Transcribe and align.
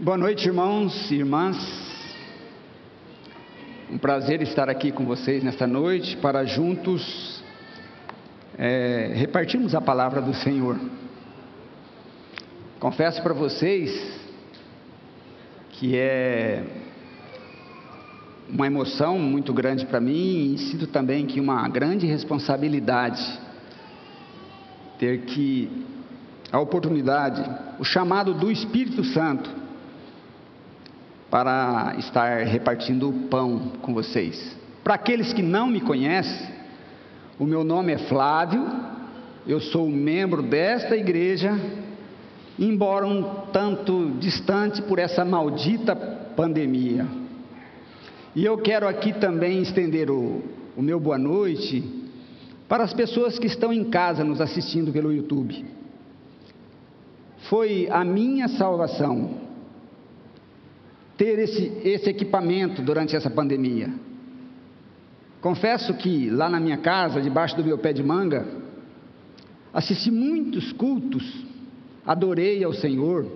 Boa 0.00 0.18
noite, 0.18 0.44
irmãos 0.48 1.08
e 1.08 1.14
irmãs. 1.14 1.56
Um 3.88 3.96
prazer 3.96 4.42
estar 4.42 4.68
aqui 4.68 4.90
com 4.90 5.06
vocês 5.06 5.44
nesta 5.44 5.68
noite 5.68 6.16
para 6.16 6.44
juntos 6.44 7.40
é, 8.58 9.12
repartirmos 9.14 9.72
a 9.72 9.80
palavra 9.80 10.20
do 10.20 10.34
Senhor. 10.34 10.76
Confesso 12.80 13.22
para 13.22 13.32
vocês 13.32 14.20
que 15.70 15.96
é 15.96 16.64
uma 18.48 18.66
emoção 18.66 19.16
muito 19.16 19.52
grande 19.52 19.86
para 19.86 20.00
mim 20.00 20.54
e 20.54 20.58
sinto 20.58 20.88
também 20.88 21.24
que 21.24 21.38
uma 21.38 21.68
grande 21.68 22.04
responsabilidade 22.04 23.22
ter 24.98 25.20
que 25.20 25.70
a 26.50 26.58
oportunidade, 26.58 27.48
o 27.78 27.84
chamado 27.84 28.34
do 28.34 28.50
Espírito 28.50 29.04
Santo 29.04 29.63
para 31.34 31.96
estar 31.98 32.44
repartindo 32.44 33.08
o 33.08 33.12
pão 33.28 33.72
com 33.82 33.92
vocês. 33.92 34.56
Para 34.84 34.94
aqueles 34.94 35.32
que 35.32 35.42
não 35.42 35.66
me 35.66 35.80
conhecem, 35.80 36.46
o 37.40 37.44
meu 37.44 37.64
nome 37.64 37.92
é 37.92 37.98
Flávio, 37.98 38.64
eu 39.44 39.58
sou 39.58 39.90
membro 39.90 40.44
desta 40.44 40.96
igreja, 40.96 41.58
embora 42.56 43.04
um 43.04 43.48
tanto 43.52 44.12
distante 44.20 44.80
por 44.82 45.00
essa 45.00 45.24
maldita 45.24 45.96
pandemia. 46.36 47.04
E 48.36 48.44
eu 48.44 48.56
quero 48.58 48.86
aqui 48.86 49.12
também 49.12 49.60
estender 49.60 50.12
o, 50.12 50.40
o 50.76 50.82
meu 50.82 51.00
boa 51.00 51.18
noite 51.18 51.82
para 52.68 52.84
as 52.84 52.94
pessoas 52.94 53.40
que 53.40 53.48
estão 53.48 53.72
em 53.72 53.82
casa 53.82 54.22
nos 54.22 54.40
assistindo 54.40 54.92
pelo 54.92 55.12
YouTube. 55.12 55.64
Foi 57.48 57.88
a 57.90 58.04
minha 58.04 58.46
salvação 58.46 59.43
ter 61.16 61.38
esse, 61.38 61.80
esse 61.84 62.10
equipamento 62.10 62.82
durante 62.82 63.14
essa 63.14 63.30
pandemia. 63.30 63.92
Confesso 65.40 65.94
que 65.94 66.30
lá 66.30 66.48
na 66.48 66.58
minha 66.58 66.78
casa, 66.78 67.20
debaixo 67.20 67.56
do 67.56 67.64
meu 67.64 67.78
pé 67.78 67.92
de 67.92 68.02
manga, 68.02 68.46
assisti 69.72 70.10
muitos 70.10 70.72
cultos, 70.72 71.44
adorei 72.06 72.64
ao 72.64 72.72
Senhor, 72.72 73.30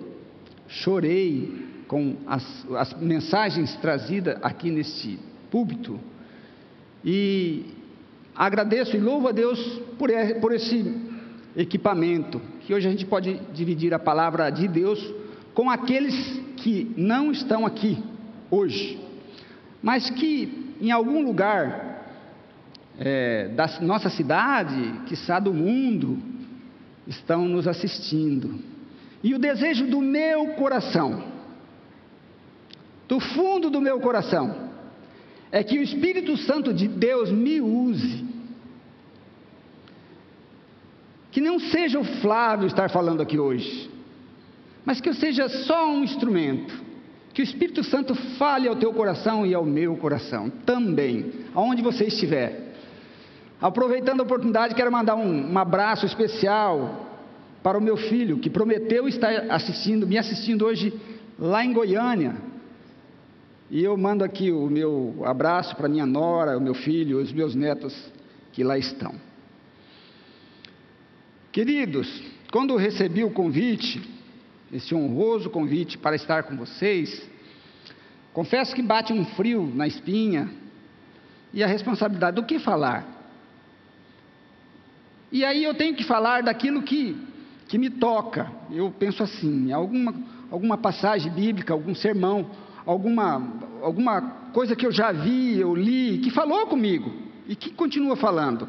chorei 0.67 1.67
com 1.87 2.15
as, 2.27 2.65
as 2.75 2.93
mensagens 2.95 3.75
trazidas 3.77 4.37
aqui 4.41 4.71
neste 4.71 5.19
púlpito 5.49 5.99
e 7.03 7.65
agradeço 8.35 8.95
e 8.95 8.99
louvo 8.99 9.27
a 9.27 9.31
Deus 9.31 9.59
por, 9.97 10.09
por 10.41 10.51
esse 10.53 11.09
equipamento, 11.55 12.41
que 12.61 12.73
hoje 12.73 12.87
a 12.87 12.91
gente 12.91 13.05
pode 13.05 13.39
dividir 13.53 13.93
a 13.93 13.99
palavra 13.99 14.49
de 14.49 14.67
Deus 14.67 14.99
com 15.59 15.69
aqueles 15.69 16.15
que 16.55 16.89
não 16.95 17.33
estão 17.33 17.65
aqui 17.65 18.01
hoje, 18.49 18.97
mas 19.83 20.09
que 20.09 20.73
em 20.79 20.89
algum 20.89 21.21
lugar 21.21 22.05
é, 22.97 23.49
da 23.49 23.67
nossa 23.81 24.09
cidade, 24.09 25.01
está 25.11 25.37
do 25.37 25.53
mundo, 25.53 26.17
estão 27.05 27.45
nos 27.45 27.67
assistindo. 27.67 28.57
E 29.21 29.35
o 29.35 29.37
desejo 29.37 29.85
do 29.85 29.99
meu 29.99 30.53
coração, 30.53 31.25
do 33.05 33.19
fundo 33.19 33.69
do 33.69 33.81
meu 33.81 33.99
coração, 33.99 34.69
é 35.51 35.61
que 35.61 35.77
o 35.77 35.83
Espírito 35.83 36.37
Santo 36.37 36.73
de 36.73 36.87
Deus 36.87 37.29
me 37.33 37.59
use 37.59 38.25
que 41.33 41.41
não 41.41 41.59
seja 41.59 41.99
o 41.99 42.05
Flávio 42.21 42.67
estar 42.67 42.89
falando 42.89 43.21
aqui 43.21 43.37
hoje, 43.37 43.88
mas 44.85 44.99
que 45.01 45.09
eu 45.09 45.13
seja 45.13 45.47
só 45.49 45.89
um 45.89 46.03
instrumento. 46.03 46.73
Que 47.33 47.41
o 47.41 47.43
Espírito 47.43 47.83
Santo 47.83 48.15
fale 48.37 48.67
ao 48.67 48.75
teu 48.75 48.93
coração 48.93 49.45
e 49.45 49.53
ao 49.53 49.63
meu 49.63 49.95
coração 49.97 50.49
também, 50.49 51.31
aonde 51.53 51.81
você 51.81 52.05
estiver. 52.05 52.73
Aproveitando 53.61 54.21
a 54.21 54.23
oportunidade, 54.23 54.75
quero 54.75 54.91
mandar 54.91 55.15
um, 55.15 55.51
um 55.51 55.57
abraço 55.57 56.05
especial 56.05 57.07
para 57.61 57.77
o 57.77 57.81
meu 57.81 57.97
filho, 57.97 58.39
que 58.39 58.49
prometeu 58.49 59.07
estar 59.07 59.51
assistindo, 59.51 60.07
me 60.07 60.17
assistindo 60.17 60.65
hoje 60.65 60.93
lá 61.37 61.63
em 61.63 61.73
Goiânia. 61.73 62.35
E 63.69 63.83
eu 63.83 63.95
mando 63.95 64.23
aqui 64.23 64.51
o 64.51 64.67
meu 64.67 65.21
abraço 65.25 65.75
para 65.75 65.87
minha 65.87 66.05
nora, 66.05 66.57
o 66.57 66.61
meu 66.61 66.73
filho, 66.73 67.21
os 67.21 67.31
meus 67.31 67.53
netos 67.53 67.95
que 68.51 68.63
lá 68.63 68.77
estão. 68.77 69.13
Queridos, 71.51 72.23
quando 72.51 72.75
recebi 72.75 73.23
o 73.23 73.31
convite, 73.31 74.01
esse 74.71 74.93
honroso 74.93 75.49
convite 75.49 75.97
para 75.97 76.15
estar 76.15 76.43
com 76.43 76.55
vocês, 76.55 77.27
confesso 78.33 78.75
que 78.75 78.81
bate 78.81 79.11
um 79.11 79.25
frio 79.25 79.71
na 79.73 79.87
espinha 79.87 80.49
e 81.53 81.63
a 81.63 81.67
responsabilidade 81.67 82.35
do 82.35 82.43
que 82.43 82.59
falar. 82.59 83.05
E 85.31 85.43
aí 85.43 85.63
eu 85.63 85.73
tenho 85.73 85.95
que 85.95 86.03
falar 86.03 86.43
daquilo 86.43 86.81
que, 86.81 87.15
que 87.67 87.77
me 87.77 87.89
toca. 87.89 88.51
Eu 88.71 88.91
penso 88.91 89.23
assim, 89.23 89.71
alguma, 89.71 90.13
alguma 90.51 90.77
passagem 90.77 91.31
bíblica, 91.31 91.73
algum 91.73 91.93
sermão, 91.93 92.49
alguma, 92.85 93.61
alguma 93.81 94.21
coisa 94.53 94.75
que 94.75 94.85
eu 94.85 94.91
já 94.91 95.11
vi, 95.11 95.59
eu 95.59 95.75
li, 95.75 96.19
que 96.19 96.31
falou 96.31 96.67
comigo 96.67 97.11
e 97.47 97.55
que 97.55 97.71
continua 97.71 98.15
falando. 98.15 98.67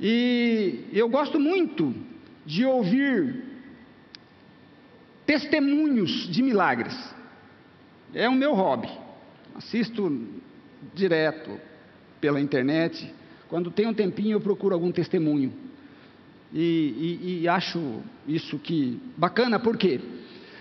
E 0.00 0.84
eu 0.92 1.08
gosto 1.08 1.38
muito 1.38 1.94
de 2.44 2.64
ouvir 2.64 3.51
testemunhos 5.26 6.28
de 6.28 6.42
milagres. 6.42 6.96
É 8.14 8.28
o 8.28 8.32
meu 8.32 8.54
hobby. 8.54 8.88
Assisto 9.54 10.26
direto 10.94 11.50
pela 12.20 12.40
internet. 12.40 13.12
Quando 13.48 13.70
tem 13.70 13.86
um 13.86 13.94
tempinho, 13.94 14.36
eu 14.36 14.40
procuro 14.40 14.74
algum 14.74 14.90
testemunho. 14.90 15.52
E, 16.52 17.18
e, 17.22 17.40
e 17.42 17.48
acho 17.48 18.02
isso 18.26 18.58
que 18.58 19.00
bacana, 19.16 19.58
por 19.58 19.76
quê? 19.76 20.00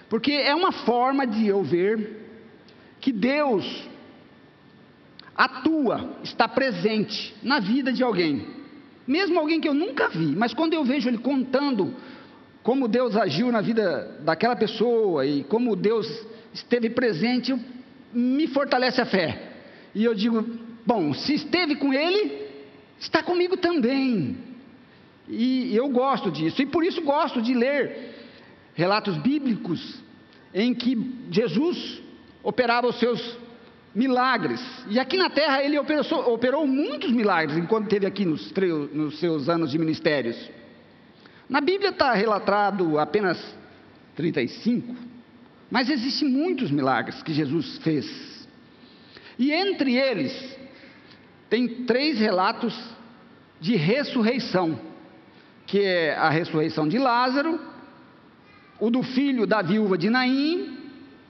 Porque 0.10 0.32
é 0.32 0.56
uma 0.56 0.72
forma 0.72 1.28
de 1.28 1.48
eu 1.48 1.64
ver 1.64 2.22
que 3.00 3.12
Deus 3.12 3.90
atua, 5.36 6.18
está 6.24 6.48
presente 6.48 7.36
na 7.42 7.60
vida 7.60 7.92
de 7.92 8.04
alguém. 8.04 8.46
Mesmo 9.08 9.40
alguém 9.40 9.60
que 9.60 9.68
eu 9.68 9.74
nunca 9.74 10.08
vi, 10.10 10.36
mas 10.36 10.54
quando 10.54 10.74
eu 10.74 10.84
vejo 10.86 11.10
ele 11.10 11.18
contando 11.18 11.94
como 12.64 12.88
Deus 12.88 13.16
agiu 13.16 13.52
na 13.52 13.62
vida 13.62 14.20
daquela 14.22 14.56
pessoa 14.56 15.26
e 15.26 15.44
como 15.44 15.76
Deus 15.76 16.08
esteve 16.54 16.90
presente, 16.90 17.56
me 18.14 18.48
fortalece 18.48 19.02
a 19.02 19.06
fé. 19.06 19.52
E 19.96 20.04
eu 20.04 20.14
digo: 20.14 20.46
bom, 20.86 21.14
se 21.14 21.34
esteve 21.34 21.76
com 21.76 21.94
ele, 21.94 22.48
está 23.00 23.24
comigo 23.24 23.58
também. 23.58 24.38
E 25.28 25.76
eu 25.76 25.88
gosto 25.90 26.30
disso, 26.30 26.62
e 26.62 26.66
por 26.66 26.84
isso 26.84 27.02
gosto 27.02 27.42
de 27.42 27.54
ler 27.54 28.16
relatos 28.74 29.18
bíblicos 29.18 30.02
em 30.54 30.74
que 30.74 30.98
Jesus 31.30 32.02
operava 32.44 32.88
os 32.88 33.00
seus 33.00 33.38
milagres. 33.94 34.62
E 34.90 35.00
aqui 35.00 35.18
na 35.18 35.30
terra 35.30 35.64
ele 35.64 35.78
operou, 35.80 36.34
operou 36.34 36.68
muitos 36.68 37.12
milagres 37.12 37.58
enquanto 37.58 37.84
esteve 37.84 38.06
aqui 38.06 38.26
nos, 38.26 38.52
nos 38.94 39.20
seus 39.20 39.48
anos 39.48 39.72
de 39.72 39.78
ministérios. 39.78 40.38
Na 41.52 41.60
Bíblia 41.60 41.90
está 41.90 42.14
relatado 42.14 42.98
apenas 42.98 43.38
35, 44.16 44.96
mas 45.70 45.90
existem 45.90 46.30
muitos 46.30 46.72
milagres 46.72 47.22
que 47.22 47.34
Jesus 47.34 47.78
fez. 47.80 48.48
E 49.38 49.52
entre 49.52 49.98
eles, 49.98 50.58
tem 51.50 51.84
três 51.84 52.20
relatos 52.20 52.74
de 53.60 53.76
ressurreição, 53.76 54.80
que 55.68 55.82
é 55.82 56.16
a 56.16 56.30
ressurreição 56.30 56.88
de 56.88 56.98
Lázaro, 56.98 57.60
o 58.80 58.90
do 58.90 59.04
filho 59.04 59.46
da 59.46 59.62
viúva 59.62 59.98
de 59.98 60.10
Naim 60.10 60.78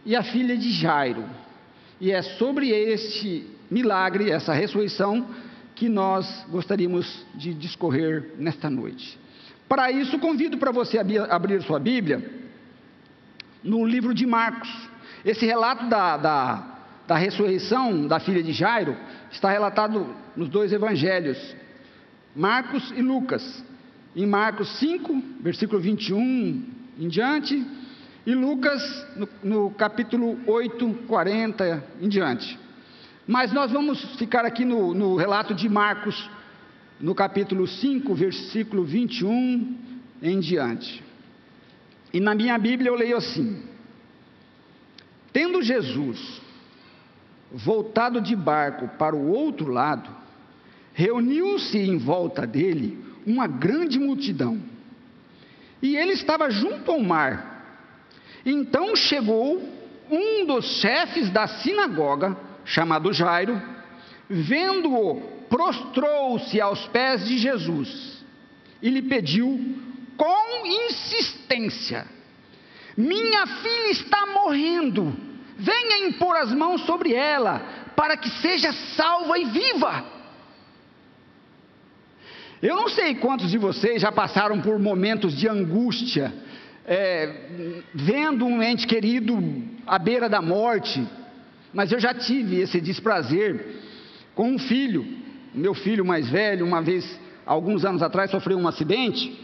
e 0.05 0.15
a 0.15 0.21
filha 0.21 0.55
de 0.55 0.71
Jairo. 0.71 1.25
E 1.99 2.11
é 2.11 2.21
sobre 2.21 2.69
este 2.69 3.47
milagre, 3.71 4.29
essa 4.29 4.53
ressurreição, 4.53 5.25
que 5.73 5.89
nós 5.89 6.45
gostaríamos 6.47 7.25
de 7.33 7.55
discorrer 7.55 8.35
nesta 8.37 8.69
noite. 8.69 9.19
Para 9.71 9.89
isso, 9.89 10.19
convido 10.19 10.57
para 10.57 10.69
você 10.69 10.99
abrir 10.99 11.61
sua 11.61 11.79
Bíblia 11.79 12.29
no 13.63 13.85
livro 13.85 14.13
de 14.13 14.25
Marcos. 14.25 14.69
Esse 15.23 15.45
relato 15.45 15.87
da, 15.87 16.17
da, 16.17 16.63
da 17.07 17.15
ressurreição 17.15 18.05
da 18.05 18.19
filha 18.19 18.43
de 18.43 18.51
Jairo 18.51 18.97
está 19.31 19.49
relatado 19.49 20.13
nos 20.35 20.49
dois 20.49 20.73
evangelhos, 20.73 21.55
Marcos 22.35 22.91
e 22.97 23.01
Lucas. 23.01 23.63
Em 24.13 24.25
Marcos 24.25 24.77
5, 24.77 25.23
versículo 25.39 25.79
21 25.79 26.65
em 26.99 27.07
diante, 27.07 27.65
e 28.25 28.35
Lucas 28.35 29.07
no, 29.15 29.29
no 29.41 29.71
capítulo 29.71 30.37
8, 30.47 31.05
40 31.07 31.81
em 32.01 32.09
diante. 32.09 32.59
Mas 33.25 33.53
nós 33.53 33.71
vamos 33.71 34.03
ficar 34.17 34.43
aqui 34.43 34.65
no, 34.65 34.93
no 34.93 35.15
relato 35.15 35.55
de 35.55 35.69
Marcos, 35.69 36.29
no 37.01 37.15
capítulo 37.15 37.67
5, 37.67 38.13
versículo 38.13 38.83
21 38.85 39.77
em 40.21 40.39
diante. 40.39 41.03
E 42.13 42.19
na 42.19 42.35
minha 42.35 42.57
Bíblia 42.57 42.89
eu 42.89 42.95
leio 42.95 43.17
assim: 43.17 43.63
Tendo 45.33 45.61
Jesus 45.61 46.41
voltado 47.51 48.21
de 48.21 48.35
barco 48.35 48.87
para 48.97 49.15
o 49.15 49.29
outro 49.29 49.71
lado, 49.71 50.09
reuniu-se 50.93 51.77
em 51.77 51.97
volta 51.97 52.45
dele 52.45 53.03
uma 53.25 53.47
grande 53.47 53.99
multidão. 53.99 54.61
E 55.81 55.97
ele 55.97 56.13
estava 56.13 56.49
junto 56.49 56.91
ao 56.91 56.99
mar. 56.99 57.49
Então 58.45 58.95
chegou 58.95 59.61
um 60.09 60.45
dos 60.45 60.65
chefes 60.79 61.29
da 61.29 61.47
sinagoga, 61.47 62.37
chamado 62.65 63.11
Jairo, 63.13 63.59
vendo-o, 64.29 65.40
prostrou-se 65.51 66.61
aos 66.61 66.87
pés 66.87 67.27
de 67.27 67.37
Jesus 67.37 68.23
e 68.81 68.89
lhe 68.89 69.01
pediu 69.01 69.59
com 70.15 70.65
insistência: 70.65 72.07
Minha 72.95 73.45
filha 73.45 73.91
está 73.91 74.25
morrendo, 74.27 75.13
venha 75.57 76.07
impor 76.07 76.37
as 76.37 76.53
mãos 76.53 76.85
sobre 76.85 77.13
ela, 77.13 77.59
para 77.97 78.15
que 78.15 78.29
seja 78.41 78.71
salva 78.71 79.37
e 79.37 79.45
viva. 79.45 80.05
Eu 82.61 82.75
não 82.75 82.87
sei 82.87 83.15
quantos 83.15 83.51
de 83.51 83.57
vocês 83.57 84.01
já 84.01 84.11
passaram 84.11 84.61
por 84.61 84.79
momentos 84.79 85.35
de 85.35 85.49
angústia, 85.49 86.31
é, 86.85 87.81
vendo 87.93 88.45
um 88.45 88.63
ente 88.63 88.87
querido 88.87 89.37
à 89.85 89.99
beira 89.99 90.29
da 90.29 90.41
morte, 90.41 91.05
mas 91.73 91.91
eu 91.91 91.99
já 91.99 92.13
tive 92.13 92.61
esse 92.61 92.79
desprazer 92.79 93.81
com 94.35 94.53
um 94.53 94.59
filho, 94.59 95.20
meu 95.53 95.73
filho 95.73 96.05
mais 96.05 96.29
velho, 96.29 96.65
uma 96.65 96.81
vez, 96.81 97.19
alguns 97.45 97.83
anos 97.85 98.01
atrás, 98.01 98.31
sofreu 98.31 98.57
um 98.57 98.67
acidente 98.67 99.37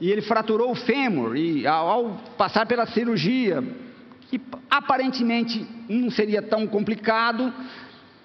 e 0.00 0.10
ele 0.10 0.22
fraturou 0.22 0.72
o 0.72 0.74
fêmur 0.74 1.36
e 1.36 1.66
ao, 1.66 2.20
passar 2.36 2.66
pela 2.66 2.86
cirurgia, 2.86 3.62
que 4.28 4.40
aparentemente 4.70 5.66
não 5.88 6.10
seria 6.10 6.42
tão 6.42 6.66
complicado, 6.66 7.52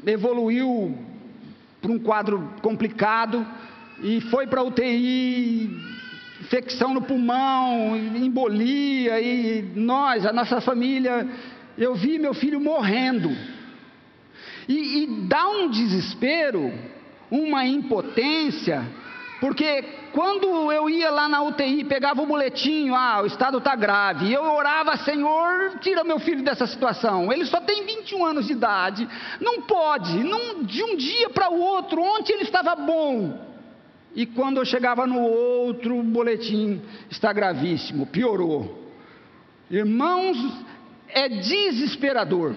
evoluiu 0.06 0.97
para 1.81 1.91
um 1.91 2.00
quadro 2.00 2.50
complicado 2.62 3.45
e 4.03 4.19
foi 4.21 4.47
para 4.47 4.63
UTI, 4.63 5.69
infecção 6.41 6.94
no 6.94 7.03
pulmão, 7.03 7.95
embolia, 7.95 9.21
e 9.21 9.62
nós, 9.75 10.25
a 10.25 10.33
nossa 10.33 10.59
família, 10.59 11.27
eu 11.77 11.95
vi 11.95 12.18
meu 12.18 12.33
filho 12.33 12.59
morrendo. 12.59 13.29
E, 14.68 15.03
e 15.03 15.07
dá 15.27 15.47
um 15.50 15.69
desespero, 15.69 16.71
uma 17.31 17.66
impotência, 17.66 18.86
porque 19.39 19.83
quando 20.12 20.72
eu 20.72 20.89
ia 20.89 21.10
lá 21.10 21.30
na 21.30 21.42
UTI, 21.42 21.86
pegava 21.86 22.22
o 22.22 22.25
boletim, 22.25 22.89
ah, 22.89 23.22
o 23.24 23.25
estado 23.25 23.57
está 23.57 23.75
grave, 23.75 24.28
e 24.28 24.33
eu 24.33 24.44
orava, 24.44 24.98
Senhor, 24.98 25.80
tira 25.80 26.04
meu 26.04 26.19
filho 26.19 26.44
dessa 26.44 26.68
situação. 26.68 27.31
Ele 27.31 27.45
só 27.45 27.62
tem 27.62 27.86
21 27.86 28.25
anos 28.25 28.45
de 28.45 28.54
idade, 28.54 29.07
não 29.39 29.62
pode, 29.62 30.22
de 30.66 30.83
um 30.83 30.98
dia 30.98 31.30
para 31.30 31.50
o 31.50 31.60
outro, 31.60 32.04
ontem 32.04 32.33
ele 32.33 32.44
estava 32.44 32.75
bom, 32.75 33.39
e 34.13 34.25
quando 34.25 34.57
eu 34.57 34.66
chegava 34.66 35.07
no 35.07 35.22
outro 35.22 36.04
boletim, 36.04 36.81
está 37.10 37.31
gravíssimo, 37.31 38.06
piorou. 38.06 38.92
Irmãos, 39.69 40.38
é 41.07 41.30
desesperador. 41.30 42.54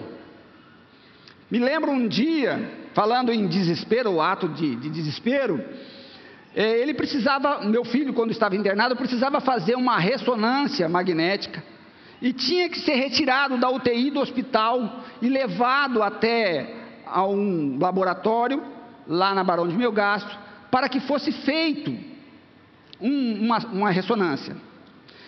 Me 1.49 1.59
lembro 1.59 1.91
um 1.91 2.07
dia, 2.07 2.84
falando 2.95 3.29
em 3.31 3.45
desespero, 3.45 4.13
o 4.13 4.21
ato 4.21 4.47
de, 4.47 4.77
de 4.77 4.89
desespero, 4.89 5.61
é, 6.55 6.79
ele 6.79 6.93
precisava, 6.93 7.59
meu 7.65 7.83
filho, 7.83 8.13
quando 8.13 8.31
estava 8.31 8.55
internado, 8.55 8.95
precisava 8.95 9.41
fazer 9.41 9.75
uma 9.75 9.99
ressonância 9.99 10.87
magnética 10.87 11.61
e 12.21 12.31
tinha 12.31 12.69
que 12.69 12.79
ser 12.79 12.95
retirado 12.95 13.57
da 13.57 13.69
UTI 13.69 14.09
do 14.09 14.21
hospital 14.21 15.03
e 15.21 15.27
levado 15.27 16.01
até 16.01 16.73
a 17.05 17.27
um 17.27 17.77
laboratório 17.77 18.63
lá 19.05 19.35
na 19.35 19.43
Barão 19.43 19.67
de 19.67 19.75
Melgaço 19.75 20.39
para 20.71 20.87
que 20.87 21.01
fosse 21.01 21.33
feito 21.33 21.93
um, 23.01 23.43
uma, 23.43 23.57
uma 23.67 23.91
ressonância. 23.91 24.55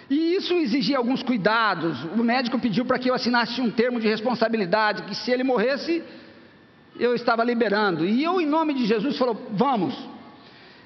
E 0.10 0.36
isso 0.36 0.54
exigia 0.54 0.98
alguns 0.98 1.22
cuidados. 1.22 2.02
O 2.18 2.24
médico 2.24 2.58
pediu 2.58 2.86
para 2.86 2.98
que 2.98 3.10
eu 3.10 3.14
assinasse 3.14 3.60
um 3.60 3.70
termo 3.70 4.00
de 4.00 4.08
responsabilidade, 4.08 5.04
que 5.04 5.14
se 5.14 5.30
ele 5.30 5.44
morresse, 5.44 6.02
eu 7.00 7.16
estava 7.16 7.44
liberando. 7.44 8.06
E 8.06 8.24
eu, 8.24 8.40
em 8.42 8.46
nome 8.46 8.74
de 8.74 8.86
Jesus, 8.86 9.18
falou: 9.18 9.48
vamos. 9.52 9.98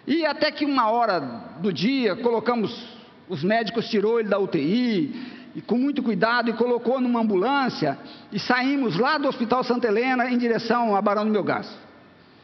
E 0.06 0.26
até 0.26 0.52
que 0.52 0.66
uma 0.66 0.90
hora 0.90 1.20
do 1.60 1.72
dia, 1.72 2.16
colocamos, 2.16 2.88
os 3.30 3.44
médicos 3.44 3.88
tirou 3.88 4.20
ele 4.20 4.30
da 4.30 4.40
UTI, 4.40 5.40
e 5.56 5.62
com 5.62 5.78
muito 5.78 6.02
cuidado, 6.02 6.50
e 6.50 6.54
colocou 6.54 7.00
numa 7.00 7.20
ambulância, 7.20 7.98
e 8.32 8.40
saímos 8.40 8.98
lá 8.98 9.18
do 9.18 9.28
Hospital 9.28 9.64
Santa 9.64 9.88
Helena 9.88 10.30
em 10.30 10.38
direção 10.38 10.96
a 10.96 11.02
Barão 11.02 11.26
do 11.26 11.32
Melgaço. 11.32 11.78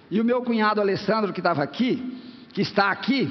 E 0.09 0.21
o 0.21 0.25
meu 0.25 0.41
cunhado 0.41 0.79
Alessandro, 0.79 1.33
que 1.33 1.39
estava 1.39 1.63
aqui, 1.63 2.17
que 2.53 2.61
está 2.61 2.91
aqui, 2.91 3.29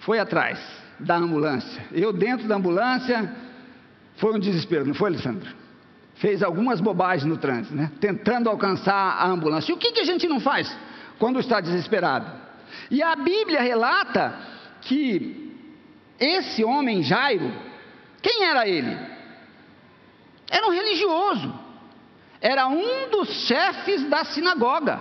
foi 0.00 0.18
atrás 0.18 0.58
da 0.98 1.16
ambulância. 1.16 1.84
Eu, 1.92 2.12
dentro 2.12 2.48
da 2.48 2.56
ambulância, 2.56 3.32
foi 4.16 4.34
um 4.34 4.38
desespero, 4.38 4.86
não 4.86 4.94
foi, 4.94 5.10
Alessandro? 5.10 5.61
Fez 6.14 6.42
algumas 6.42 6.80
bobagens 6.80 7.24
no 7.24 7.36
trânsito, 7.36 7.74
né? 7.74 7.90
Tentando 8.00 8.48
alcançar 8.48 9.16
a 9.18 9.26
ambulância. 9.26 9.72
E 9.72 9.74
o 9.74 9.78
que, 9.78 9.92
que 9.92 10.00
a 10.00 10.04
gente 10.04 10.28
não 10.28 10.40
faz 10.40 10.74
quando 11.18 11.40
está 11.40 11.60
desesperado? 11.60 12.30
E 12.90 13.02
a 13.02 13.16
Bíblia 13.16 13.60
relata 13.60 14.34
que 14.82 15.52
esse 16.20 16.64
homem 16.64 17.02
Jairo, 17.02 17.52
quem 18.20 18.44
era 18.44 18.68
ele? 18.68 18.96
Era 20.48 20.66
um 20.66 20.70
religioso, 20.70 21.52
era 22.40 22.68
um 22.68 23.08
dos 23.10 23.28
chefes 23.46 24.08
da 24.08 24.24
sinagoga. 24.24 25.00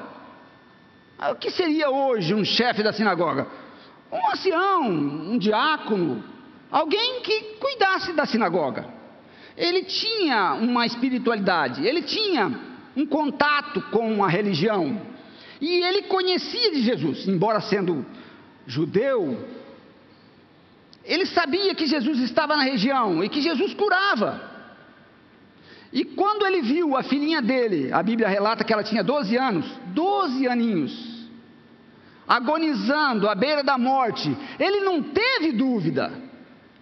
Ah, 1.20 1.32
o 1.32 1.36
que 1.36 1.52
seria 1.52 1.90
hoje 1.90 2.34
um 2.34 2.44
chefe 2.44 2.82
da 2.82 2.92
sinagoga? 2.92 3.48
Um 4.12 4.32
ancião, 4.32 4.90
um 4.90 5.38
diácono, 5.38 6.24
alguém 6.72 7.22
que 7.22 7.58
cuidasse 7.60 8.14
da 8.14 8.26
sinagoga. 8.26 9.01
Ele 9.58 9.84
tinha 9.84 10.54
uma 10.54 10.86
espiritualidade, 10.86 11.86
ele 11.86 12.02
tinha 12.02 12.60
um 12.96 13.06
contato 13.06 13.82
com 13.92 14.24
a 14.24 14.28
religião. 14.28 15.02
E 15.60 15.84
ele 15.84 16.04
conhecia 16.04 16.72
de 16.72 16.82
Jesus, 16.82 17.28
embora 17.28 17.62
sendo 17.62 18.06
judeu, 18.66 19.48
ele 21.04 21.26
sabia 21.26 21.74
que 21.76 21.86
Jesus 21.86 22.20
estava 22.20 22.56
na 22.56 22.64
região 22.64 23.24
e 23.24 23.30
que 23.30 23.42
Jesus 23.42 23.74
curava. 23.74 24.50
E 25.92 26.06
quando 26.06 26.46
ele 26.46 26.62
viu 26.62 26.96
a 26.96 27.04
filhinha 27.04 27.42
dele, 27.42 27.92
a 27.92 28.02
Bíblia 28.02 28.28
relata 28.28 28.64
que 28.64 28.72
ela 28.72 28.84
tinha 28.84 29.04
12 29.04 29.36
anos, 29.38 29.66
12 29.88 30.48
aninhos, 30.48 31.28
agonizando 32.28 33.28
à 33.28 33.36
beira 33.36 33.62
da 33.62 33.78
morte, 33.78 34.36
ele 34.58 34.80
não 34.82 35.04
teve 35.04 35.52
dúvida, 35.52 36.12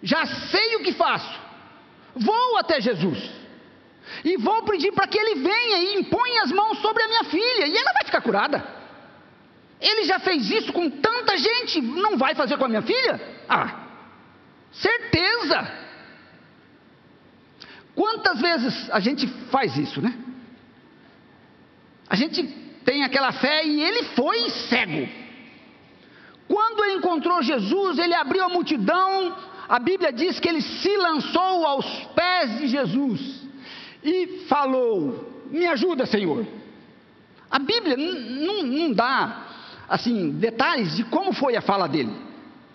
já 0.04 0.26
sei 0.26 0.76
o 0.76 0.84
que 0.84 0.94
faço, 0.94 1.40
vou 2.16 2.58
até 2.58 2.82
Jesus, 2.82 3.32
e 4.24 4.38
vou 4.38 4.64
pedir 4.64 4.92
para 4.92 5.08
que 5.08 5.18
ele 5.18 5.42
venha 5.42 5.78
e 5.80 6.00
imponha 6.00 6.44
as 6.44 6.52
mãos 6.52 6.80
sobre 6.80 7.04
a 7.04 7.08
minha 7.08 7.24
filha, 7.26 7.68
e 7.68 7.78
ela 7.78 7.94
vai 7.94 8.06
ficar 8.06 8.22
curada. 8.22 8.80
Ele 9.80 10.04
já 10.04 10.20
fez 10.20 10.50
isso 10.50 10.74
com 10.74 10.90
tanta 10.90 11.38
gente, 11.38 11.82
não 11.82 12.18
vai 12.18 12.36
fazer 12.36 12.58
com 12.58 12.66
a 12.66 12.70
minha 12.70 12.82
filha? 12.82 13.22
Ah, 13.48 13.88
certeza. 14.72 15.72
Quantas 17.96 18.42
vezes 18.42 18.90
a 18.92 19.00
gente 19.00 19.28
faz 19.50 19.78
isso, 19.78 20.02
né? 20.02 20.14
A 22.10 22.16
gente 22.16 22.44
tem 22.84 23.04
aquela 23.04 23.32
fé 23.32 23.66
e 23.66 23.82
ele 23.82 24.04
foi 24.16 24.50
cego. 24.50 25.08
Quando 26.48 26.84
ele 26.84 26.96
encontrou 26.96 27.44
Jesus, 27.44 28.00
ele 28.00 28.16
abriu 28.16 28.44
a 28.44 28.50
multidão, 28.50 29.38
a 29.70 29.78
Bíblia 29.78 30.12
diz 30.12 30.40
que 30.40 30.50
ele 30.50 30.62
se 30.62 30.98
lançou 30.98 31.64
aos 31.66 31.86
pés 32.16 32.58
de 32.58 32.68
Jesus 32.68 33.48
e 34.04 34.46
falou: 34.50 35.46
Me 35.52 35.68
ajuda, 35.68 36.08
Senhor. 36.08 36.46
A 37.52 37.60
Bíblia 37.60 37.96
não 37.96 38.92
dá 38.92 39.46
assim 39.88 40.32
detalhes 40.32 40.96
de 40.98 41.04
como 41.04 41.34
foi 41.34 41.56
a 41.56 41.62
fala 41.62 41.88
dele. 41.88 42.29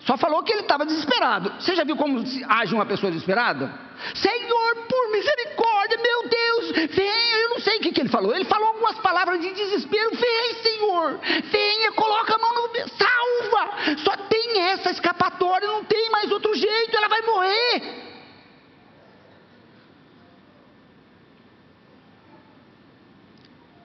Só 0.05 0.15
falou 0.17 0.43
que 0.43 0.53
ele 0.53 0.61
estava 0.61 0.85
desesperado. 0.85 1.51
Você 1.59 1.75
já 1.75 1.83
viu 1.83 1.95
como 1.95 2.23
age 2.47 2.75
uma 2.75 2.85
pessoa 2.85 3.11
desesperada? 3.11 3.73
Senhor, 4.13 4.75
por 4.87 5.11
misericórdia, 5.11 5.97
meu 5.97 6.29
Deus, 6.29 6.71
venha. 6.93 7.37
Eu 7.39 7.49
não 7.49 7.59
sei 7.59 7.77
o 7.77 7.79
que, 7.81 7.91
que 7.91 8.01
ele 8.01 8.09
falou. 8.09 8.35
Ele 8.35 8.45
falou 8.45 8.67
algumas 8.67 8.99
palavras 8.99 9.41
de 9.41 9.51
desespero. 9.51 10.11
Vem, 10.11 10.53
Senhor, 10.61 11.19
venha, 11.51 11.91
coloca 11.93 12.35
a 12.35 12.37
mão 12.37 12.53
no. 12.53 12.65
Salva! 12.75 13.97
Só 14.03 14.15
tem 14.27 14.61
essa 14.61 14.91
escapatória, 14.91 15.67
não 15.67 15.83
tem 15.83 16.11
mais 16.11 16.31
outro 16.31 16.53
jeito, 16.53 16.95
ela 16.95 17.07
vai 17.07 17.21
morrer. 17.21 18.05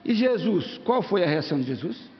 E 0.05 0.13
Jesus, 0.13 0.79
qual 0.83 1.01
foi 1.01 1.23
a 1.23 1.27
reação 1.27 1.59
de 1.59 1.65
Jesus? 1.65 2.10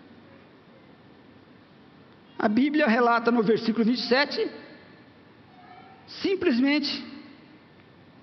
A 2.41 2.47
Bíblia 2.47 2.87
relata 2.87 3.29
no 3.29 3.43
versículo 3.43 3.85
27, 3.85 4.49
simplesmente, 6.23 7.05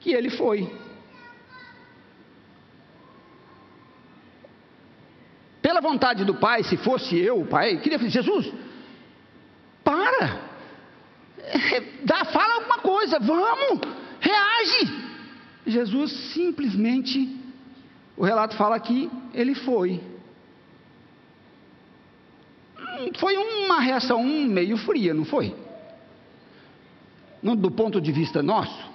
que 0.01 0.11
ele 0.13 0.29
foi. 0.29 0.69
Pela 5.63 5.81
vontade 5.81 6.25
do 6.25 6.35
Pai, 6.35 6.65
se 6.65 6.77
fosse 6.77 7.17
eu, 7.17 7.43
o 7.43 7.47
Pai, 7.47 7.77
queria 7.77 7.97
dizer: 7.97 8.11
Jesus, 8.11 8.53
para, 9.85 10.41
eh, 11.39 11.81
dá, 12.03 12.25
fala 12.25 12.55
alguma 12.55 12.79
coisa, 12.79 13.21
vamos, 13.21 13.79
reage. 14.19 15.09
Jesus 15.65 16.11
simplesmente, 16.33 17.39
o 18.17 18.25
relato 18.25 18.57
fala 18.57 18.81
que 18.81 19.09
ele 19.33 19.55
foi. 19.55 20.01
Foi 23.19 23.37
uma 23.37 23.81
reação 23.81 24.23
meio 24.25 24.77
fria, 24.77 25.15
não 25.15 25.25
foi? 25.25 25.55
do 27.43 27.71
ponto 27.71 28.01
de 28.01 28.11
vista 28.11 28.43
nosso. 28.43 28.89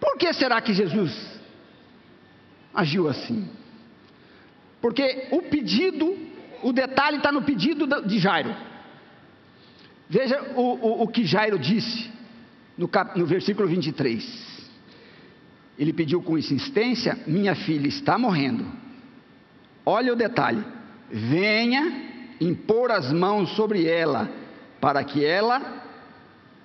Por 0.00 0.16
que 0.16 0.32
será 0.32 0.60
que 0.60 0.72
Jesus 0.72 1.40
agiu 2.74 3.08
assim? 3.08 3.48
Porque 4.80 5.28
o 5.30 5.42
pedido, 5.42 6.16
o 6.62 6.72
detalhe 6.72 7.18
está 7.18 7.30
no 7.30 7.42
pedido 7.42 7.86
de 8.02 8.18
Jairo. 8.18 8.54
Veja 10.08 10.42
o, 10.56 10.62
o, 10.62 11.02
o 11.02 11.08
que 11.08 11.24
Jairo 11.24 11.58
disse 11.58 12.10
no, 12.76 12.88
cap, 12.88 13.16
no 13.18 13.26
versículo 13.26 13.68
23. 13.68 14.50
Ele 15.78 15.92
pediu 15.92 16.22
com 16.22 16.36
insistência: 16.36 17.18
Minha 17.26 17.54
filha 17.54 17.86
está 17.86 18.18
morrendo. 18.18 18.66
Olha 19.84 20.12
o 20.12 20.16
detalhe: 20.16 20.64
venha 21.10 22.10
impor 22.40 22.90
as 22.90 23.12
mãos 23.12 23.50
sobre 23.56 23.86
ela, 23.86 24.30
para 24.80 25.04
que 25.04 25.24
ela 25.24 25.82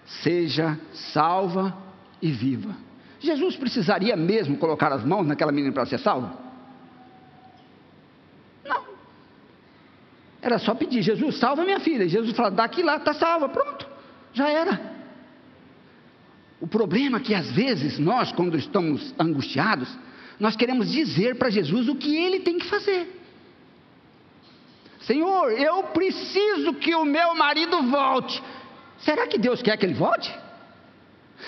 seja 0.06 0.80
salva 0.94 1.76
e 2.22 2.32
viva. 2.32 2.76
Jesus 3.20 3.56
precisaria 3.56 4.16
mesmo 4.16 4.58
colocar 4.58 4.92
as 4.94 5.04
mãos 5.04 5.26
naquela 5.26 5.52
menina 5.52 5.74
para 5.74 5.86
ser 5.86 6.00
salva? 6.00 6.38
Não. 8.64 8.84
Era 10.42 10.60
só 10.60 10.76
pedir: 10.76 11.02
Jesus, 11.02 11.38
salva 11.38 11.64
minha 11.64 11.80
filha. 11.80 12.04
E 12.04 12.10
Jesus 12.10 12.36
fala: 12.36 12.52
daqui 12.52 12.84
lá, 12.84 12.98
está 12.98 13.14
salva. 13.14 13.50
Pronto, 13.50 13.88
já 14.34 14.50
era. 14.50 14.96
O 16.62 16.68
problema 16.68 17.18
é 17.18 17.22
que 17.22 17.34
às 17.34 17.52
vezes 17.52 18.00
nós, 18.00 18.32
quando 18.32 18.58
estamos 18.58 19.14
angustiados, 19.20 19.90
nós 20.40 20.56
queremos 20.56 20.92
dizer 20.92 21.36
para 21.36 21.50
Jesus 21.50 21.90
o 21.90 21.96
que 21.96 22.16
ele 22.16 22.40
tem 22.40 22.58
que 22.58 22.68
fazer. 22.68 23.15
Senhor, 25.06 25.52
eu 25.52 25.84
preciso 25.84 26.74
que 26.74 26.96
o 26.96 27.06
meu 27.06 27.36
marido 27.36 27.84
volte. 27.84 28.42
Será 29.00 29.28
que 29.28 29.38
Deus 29.38 29.62
quer 29.62 29.78
que 29.78 29.86
ele 29.86 29.94
volte? 29.94 30.34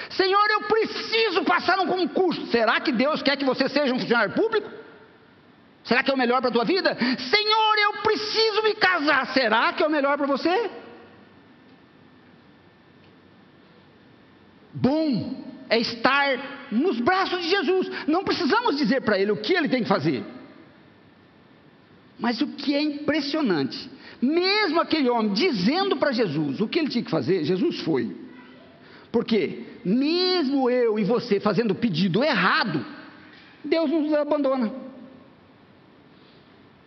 Senhor, 0.09 0.47
eu 0.51 0.61
preciso 0.63 1.43
passar 1.43 1.79
um 1.79 1.87
concurso. 1.87 2.45
Será 2.47 2.79
que 2.79 2.91
Deus 2.91 3.21
quer 3.21 3.35
que 3.35 3.45
você 3.45 3.67
seja 3.67 3.93
um 3.93 3.99
funcionário 3.99 4.33
público? 4.33 4.69
Será 5.83 6.03
que 6.03 6.11
é 6.11 6.13
o 6.13 6.17
melhor 6.17 6.39
para 6.41 6.49
a 6.49 6.53
tua 6.53 6.65
vida? 6.65 6.95
Senhor, 7.17 7.77
eu 7.79 7.93
preciso 8.03 8.61
me 8.61 8.75
casar. 8.75 9.25
Será 9.27 9.73
que 9.73 9.81
é 9.81 9.87
o 9.87 9.89
melhor 9.89 10.17
para 10.17 10.27
você? 10.27 10.69
Bom 14.73 15.45
é 15.69 15.79
estar 15.79 16.67
nos 16.71 16.99
braços 16.99 17.41
de 17.41 17.49
Jesus. 17.49 17.89
Não 18.05 18.23
precisamos 18.23 18.77
dizer 18.77 19.01
para 19.01 19.17
ele 19.17 19.31
o 19.31 19.37
que 19.37 19.53
ele 19.53 19.69
tem 19.69 19.81
que 19.81 19.89
fazer. 19.89 20.23
Mas 22.19 22.41
o 22.41 22.47
que 22.47 22.73
é 22.73 22.81
impressionante, 22.81 23.89
mesmo 24.21 24.79
aquele 24.81 25.09
homem 25.09 25.33
dizendo 25.33 25.97
para 25.97 26.11
Jesus 26.11 26.59
o 26.59 26.67
que 26.67 26.79
ele 26.79 26.89
tinha 26.89 27.03
que 27.03 27.11
fazer, 27.11 27.43
Jesus 27.43 27.81
foi. 27.81 28.15
Porque, 29.11 29.63
mesmo 29.85 30.69
eu 30.69 30.99
e 30.99 31.03
você 31.03 31.39
fazendo 31.39 31.71
o 31.71 31.75
pedido 31.75 32.23
errado, 32.23 32.85
Deus 33.63 33.89
nos 33.89 34.13
abandona. 34.13 34.73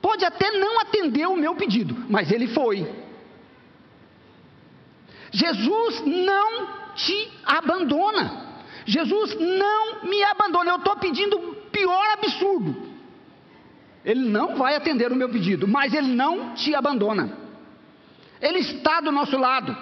Pode 0.02 0.24
até 0.24 0.50
não 0.52 0.80
atender 0.80 1.26
o 1.26 1.36
meu 1.36 1.54
pedido, 1.54 1.96
mas 2.08 2.30
ele 2.30 2.48
foi. 2.48 2.86
Jesus 5.30 6.02
não 6.06 6.68
te 6.94 7.32
abandona. 7.44 8.48
Jesus 8.86 9.36
não 9.38 10.04
me 10.04 10.22
abandona. 10.24 10.72
Eu 10.72 10.76
estou 10.76 10.96
pedindo 10.96 11.36
o 11.38 11.54
pior 11.70 12.04
absurdo. 12.12 12.89
Ele 14.04 14.28
não 14.28 14.56
vai 14.56 14.76
atender 14.76 15.12
o 15.12 15.16
meu 15.16 15.28
pedido, 15.28 15.68
mas 15.68 15.92
ele 15.92 16.08
não 16.08 16.54
te 16.54 16.74
abandona. 16.74 17.36
Ele 18.40 18.60
está 18.60 19.00
do 19.00 19.12
nosso 19.12 19.36
lado, 19.36 19.76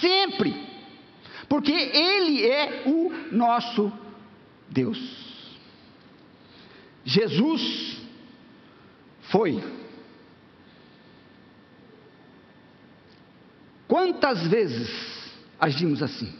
sempre, 0.00 0.54
porque 1.48 1.72
Ele 1.72 2.46
é 2.46 2.82
o 2.86 3.10
nosso 3.32 3.90
Deus. 4.68 4.98
Jesus 7.04 7.98
foi. 9.30 9.62
Quantas 13.88 14.46
vezes 14.46 14.90
agimos 15.58 16.02
assim? 16.02 16.32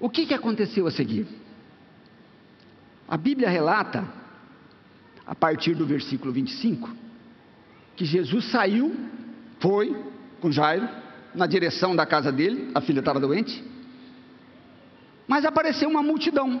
O 0.00 0.10
que, 0.10 0.26
que 0.26 0.34
aconteceu 0.34 0.86
a 0.86 0.90
seguir? 0.90 1.26
A 3.12 3.16
Bíblia 3.18 3.50
relata, 3.50 4.08
a 5.26 5.34
partir 5.34 5.74
do 5.74 5.84
versículo 5.84 6.32
25, 6.32 6.88
que 7.94 8.06
Jesus 8.06 8.50
saiu, 8.50 8.96
foi 9.60 9.94
com 10.40 10.50
Jairo, 10.50 10.88
na 11.34 11.46
direção 11.46 11.94
da 11.94 12.06
casa 12.06 12.32
dele, 12.32 12.70
a 12.74 12.80
filha 12.80 13.00
estava 13.00 13.20
doente, 13.20 13.62
mas 15.28 15.44
apareceu 15.44 15.90
uma 15.90 16.02
multidão. 16.02 16.58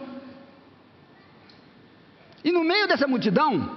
E 2.44 2.52
no 2.52 2.62
meio 2.62 2.86
dessa 2.86 3.08
multidão, 3.08 3.74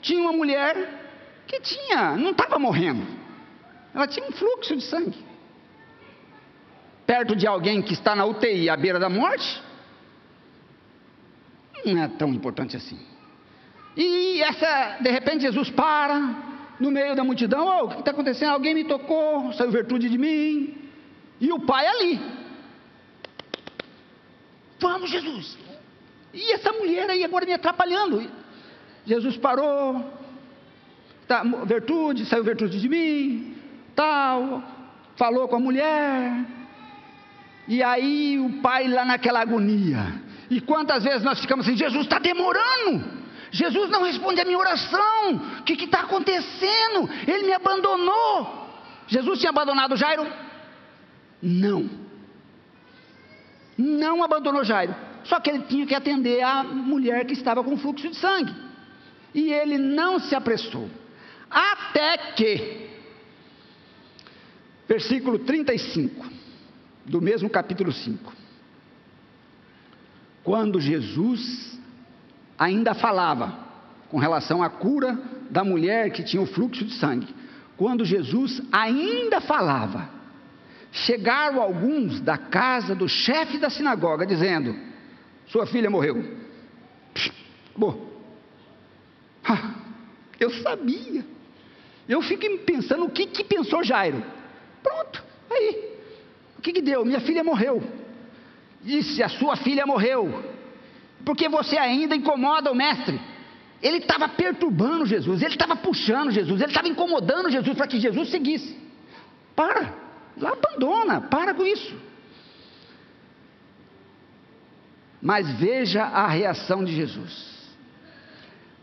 tinha 0.00 0.20
uma 0.20 0.32
mulher 0.32 1.42
que 1.48 1.58
tinha, 1.58 2.16
não 2.16 2.30
estava 2.30 2.56
morrendo, 2.56 3.04
ela 3.92 4.06
tinha 4.06 4.28
um 4.28 4.30
fluxo 4.30 4.76
de 4.76 4.84
sangue. 4.84 5.18
Perto 7.04 7.34
de 7.34 7.48
alguém 7.48 7.82
que 7.82 7.94
está 7.94 8.14
na 8.14 8.24
UTI 8.24 8.70
à 8.70 8.76
beira 8.76 9.00
da 9.00 9.08
morte, 9.08 9.65
não 11.94 12.02
é 12.02 12.08
tão 12.08 12.28
importante 12.32 12.76
assim. 12.76 12.98
E 13.96 14.42
essa, 14.42 14.98
de 15.00 15.10
repente, 15.10 15.42
Jesus 15.42 15.70
para 15.70 16.34
no 16.78 16.90
meio 16.90 17.14
da 17.14 17.24
multidão: 17.24 17.66
oh, 17.66 17.84
o 17.84 17.88
que 17.88 17.98
está 18.00 18.10
acontecendo? 18.10 18.50
Alguém 18.50 18.74
me 18.74 18.84
tocou, 18.84 19.52
saiu 19.54 19.70
virtude 19.70 20.08
de 20.08 20.18
mim. 20.18 20.76
E 21.40 21.52
o 21.52 21.60
pai 21.60 21.86
ali. 21.86 22.20
Vamos, 24.78 25.10
Jesus. 25.10 25.58
E 26.32 26.52
essa 26.52 26.72
mulher 26.72 27.08
aí 27.08 27.24
agora 27.24 27.46
me 27.46 27.52
atrapalhando. 27.52 28.30
Jesus 29.06 29.36
parou. 29.36 30.12
Tá, 31.26 31.42
virtude, 31.64 32.26
saiu 32.26 32.44
virtude 32.44 32.80
de 32.80 32.88
mim. 32.88 33.56
Tal. 33.94 34.62
Falou 35.16 35.48
com 35.48 35.56
a 35.56 35.60
mulher. 35.60 36.44
E 37.66 37.82
aí 37.82 38.38
o 38.38 38.60
pai 38.60 38.86
lá 38.86 39.04
naquela 39.04 39.40
agonia. 39.40 40.25
E 40.50 40.60
quantas 40.60 41.04
vezes 41.04 41.22
nós 41.22 41.40
ficamos 41.40 41.66
assim: 41.66 41.76
Jesus 41.76 42.04
está 42.04 42.18
demorando, 42.18 43.04
Jesus 43.50 43.90
não 43.90 44.02
responde 44.02 44.40
a 44.40 44.44
minha 44.44 44.58
oração, 44.58 45.36
o 45.60 45.62
que 45.62 45.84
está 45.84 46.00
acontecendo? 46.00 47.08
Ele 47.26 47.44
me 47.44 47.52
abandonou. 47.52 48.66
Jesus 49.08 49.38
tinha 49.38 49.50
abandonado 49.50 49.96
Jairo? 49.96 50.26
Não, 51.42 51.88
não 53.76 54.24
abandonou 54.24 54.64
Jairo, 54.64 54.94
só 55.24 55.38
que 55.38 55.50
ele 55.50 55.64
tinha 55.64 55.86
que 55.86 55.94
atender 55.94 56.42
a 56.42 56.64
mulher 56.64 57.24
que 57.24 57.34
estava 57.34 57.62
com 57.62 57.76
fluxo 57.76 58.08
de 58.08 58.16
sangue, 58.16 58.54
e 59.34 59.52
ele 59.52 59.78
não 59.78 60.18
se 60.18 60.34
apressou, 60.34 60.88
até 61.50 62.16
que, 62.34 62.88
versículo 64.88 65.38
35, 65.40 66.26
do 67.04 67.20
mesmo 67.20 67.50
capítulo 67.50 67.92
5 67.92 68.45
quando 70.46 70.80
Jesus 70.80 71.76
ainda 72.56 72.94
falava 72.94 73.52
com 74.08 74.16
relação 74.16 74.62
à 74.62 74.70
cura 74.70 75.18
da 75.50 75.64
mulher 75.64 76.12
que 76.12 76.22
tinha 76.22 76.40
o 76.40 76.46
fluxo 76.46 76.84
de 76.84 76.94
sangue. 76.94 77.34
Quando 77.76 78.04
Jesus 78.04 78.62
ainda 78.70 79.40
falava, 79.40 80.08
chegaram 80.92 81.60
alguns 81.60 82.20
da 82.20 82.38
casa 82.38 82.94
do 82.94 83.08
chefe 83.08 83.58
da 83.58 83.68
sinagoga 83.68 84.24
dizendo: 84.24 84.76
Sua 85.48 85.66
filha 85.66 85.90
morreu. 85.90 86.24
Bom, 87.76 88.08
ah, 89.44 89.74
eu 90.38 90.50
sabia. 90.62 91.26
Eu 92.08 92.22
fico 92.22 92.46
pensando 92.58 93.04
o 93.04 93.10
que, 93.10 93.26
que 93.26 93.42
pensou 93.42 93.82
Jairo. 93.82 94.24
Pronto, 94.80 95.24
aí. 95.50 95.96
O 96.56 96.62
que, 96.62 96.72
que 96.72 96.80
deu? 96.80 97.04
Minha 97.04 97.20
filha 97.20 97.42
morreu 97.42 98.05
disse: 98.86 99.22
A 99.22 99.28
sua 99.28 99.56
filha 99.56 99.84
morreu, 99.84 100.44
porque 101.24 101.48
você 101.48 101.76
ainda 101.76 102.14
incomoda 102.14 102.70
o 102.70 102.74
mestre. 102.74 103.20
Ele 103.82 103.98
estava 103.98 104.28
perturbando 104.28 105.04
Jesus, 105.04 105.42
ele 105.42 105.54
estava 105.54 105.76
puxando 105.76 106.30
Jesus, 106.30 106.60
ele 106.60 106.70
estava 106.70 106.88
incomodando 106.88 107.50
Jesus 107.50 107.76
para 107.76 107.86
que 107.86 108.00
Jesus 108.00 108.30
seguisse. 108.30 108.74
Para, 109.54 109.92
lá 110.36 110.52
abandona, 110.52 111.20
para 111.20 111.52
com 111.52 111.64
isso. 111.64 111.94
Mas 115.20 115.50
veja 115.58 116.04
a 116.04 116.26
reação 116.28 116.84
de 116.84 116.94
Jesus. 116.94 117.56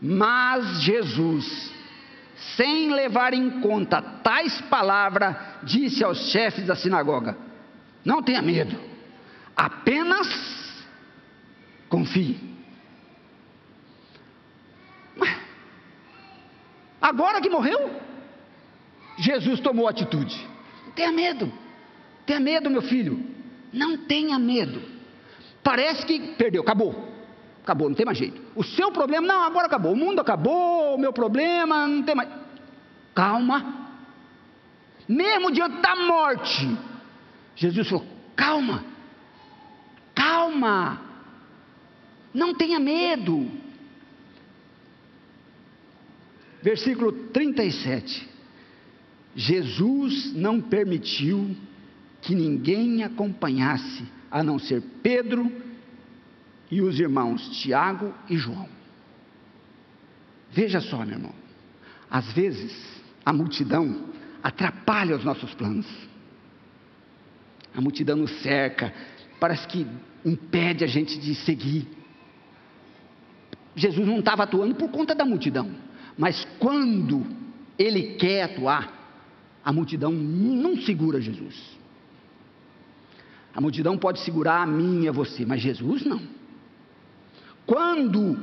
Mas 0.00 0.82
Jesus, 0.82 1.72
sem 2.56 2.92
levar 2.92 3.32
em 3.32 3.60
conta 3.60 4.02
tais 4.02 4.60
palavras, 4.62 5.36
disse 5.62 6.04
aos 6.04 6.30
chefes 6.30 6.66
da 6.66 6.76
sinagoga: 6.76 7.36
Não 8.04 8.22
tenha 8.22 8.42
medo, 8.42 8.78
apenas 9.56 10.28
confie. 11.88 12.54
Agora 17.00 17.38
que 17.38 17.50
morreu, 17.50 18.00
Jesus 19.18 19.60
tomou 19.60 19.86
atitude. 19.86 20.34
Tenha 20.96 21.12
medo, 21.12 21.52
tenha 22.24 22.40
medo, 22.40 22.70
meu 22.70 22.80
filho, 22.80 23.22
não 23.70 23.98
tenha 24.06 24.38
medo. 24.38 24.80
Parece 25.62 26.06
que 26.06 26.34
perdeu, 26.34 26.62
acabou. 26.62 27.12
Acabou, 27.62 27.88
não 27.88 27.94
tem 27.94 28.06
mais 28.06 28.16
jeito. 28.16 28.40
O 28.54 28.64
seu 28.64 28.90
problema, 28.90 29.26
não, 29.26 29.42
agora 29.44 29.66
acabou. 29.66 29.92
O 29.92 29.96
mundo 29.96 30.20
acabou, 30.20 30.94
o 30.94 30.98
meu 30.98 31.12
problema, 31.12 31.86
não 31.86 32.02
tem 32.02 32.14
mais. 32.14 32.28
Calma. 33.14 33.88
Mesmo 35.06 35.50
diante 35.50 35.82
da 35.82 35.94
morte, 35.96 36.76
Jesus 37.54 37.86
falou: 37.86 38.06
calma, 38.34 38.82
calma, 40.54 41.00
não 42.32 42.54
tenha 42.54 42.78
medo. 42.78 43.50
Versículo 46.62 47.12
37. 47.12 48.30
Jesus 49.36 50.32
não 50.32 50.60
permitiu 50.60 51.54
que 52.22 52.34
ninguém 52.34 53.02
acompanhasse, 53.02 54.04
a 54.30 54.42
não 54.42 54.58
ser 54.58 54.82
Pedro 55.02 55.50
e 56.70 56.80
os 56.80 56.98
irmãos 56.98 57.60
Tiago 57.60 58.14
e 58.30 58.36
João. 58.36 58.68
Veja 60.52 60.80
só, 60.80 61.04
meu 61.04 61.16
irmão, 61.16 61.34
às 62.08 62.32
vezes 62.32 62.72
a 63.24 63.32
multidão 63.32 64.08
atrapalha 64.42 65.16
os 65.16 65.24
nossos 65.24 65.52
planos. 65.54 65.86
A 67.74 67.80
multidão 67.80 68.16
nos 68.16 68.30
cerca, 68.40 68.94
parece 69.38 69.66
que 69.66 69.86
impede 70.24 70.84
a 70.84 70.86
gente 70.86 71.18
de 71.18 71.34
seguir. 71.34 71.86
Jesus 73.76 74.06
não 74.06 74.20
estava 74.20 74.44
atuando 74.44 74.74
por 74.74 74.90
conta 74.90 75.14
da 75.14 75.24
multidão, 75.24 75.70
mas 76.16 76.46
quando 76.58 77.26
ele 77.78 78.14
quer 78.14 78.44
atuar, 78.44 78.92
a 79.64 79.72
multidão 79.72 80.12
não 80.12 80.76
segura 80.76 81.20
Jesus. 81.20 81.74
A 83.54 83.60
multidão 83.60 83.96
pode 83.96 84.20
segurar 84.20 84.62
a 84.62 84.66
mim 84.66 85.04
e 85.04 85.08
a 85.08 85.12
você, 85.12 85.46
mas 85.46 85.60
Jesus 85.60 86.04
não. 86.04 86.20
Quando 87.66 88.36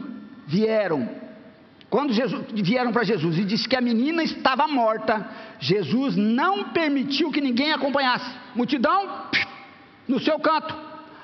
vieram, 0.47 1.07
quando 1.89 2.13
Jesus, 2.13 2.45
vieram 2.53 2.91
para 2.91 3.03
Jesus 3.03 3.37
e 3.37 3.43
disse 3.43 3.67
que 3.67 3.75
a 3.75 3.81
menina 3.81 4.23
estava 4.23 4.67
morta, 4.67 5.29
Jesus 5.59 6.15
não 6.15 6.69
permitiu 6.69 7.29
que 7.31 7.41
ninguém 7.41 7.71
acompanhasse. 7.73 8.33
Multidão, 8.55 9.27
no 10.11 10.19
seu 10.19 10.37
canto. 10.39 10.75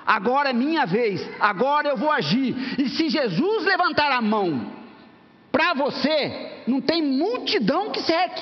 Agora 0.06 0.52
é 0.52 0.54
minha 0.54 0.86
vez, 0.86 1.30
agora 1.38 1.90
eu 1.90 1.98
vou 1.98 2.10
agir. 2.10 2.56
E 2.80 2.88
se 2.88 3.10
Jesus 3.10 3.66
levantar 3.66 4.10
a 4.12 4.22
mão 4.22 4.72
para 5.52 5.74
você, 5.74 6.64
não 6.66 6.80
tem 6.80 7.02
multidão 7.02 7.92
que 7.92 8.02
cerque. 8.02 8.42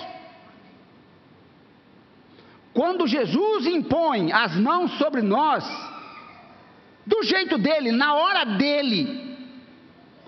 Quando 2.71 3.07
Jesus 3.07 3.65
impõe 3.65 4.31
as 4.31 4.55
mãos 4.55 4.95
sobre 4.99 5.21
nós, 5.21 5.65
do 7.05 7.23
jeito 7.23 7.57
dele, 7.57 7.91
na 7.91 8.13
hora 8.13 8.45
dele, 8.45 9.37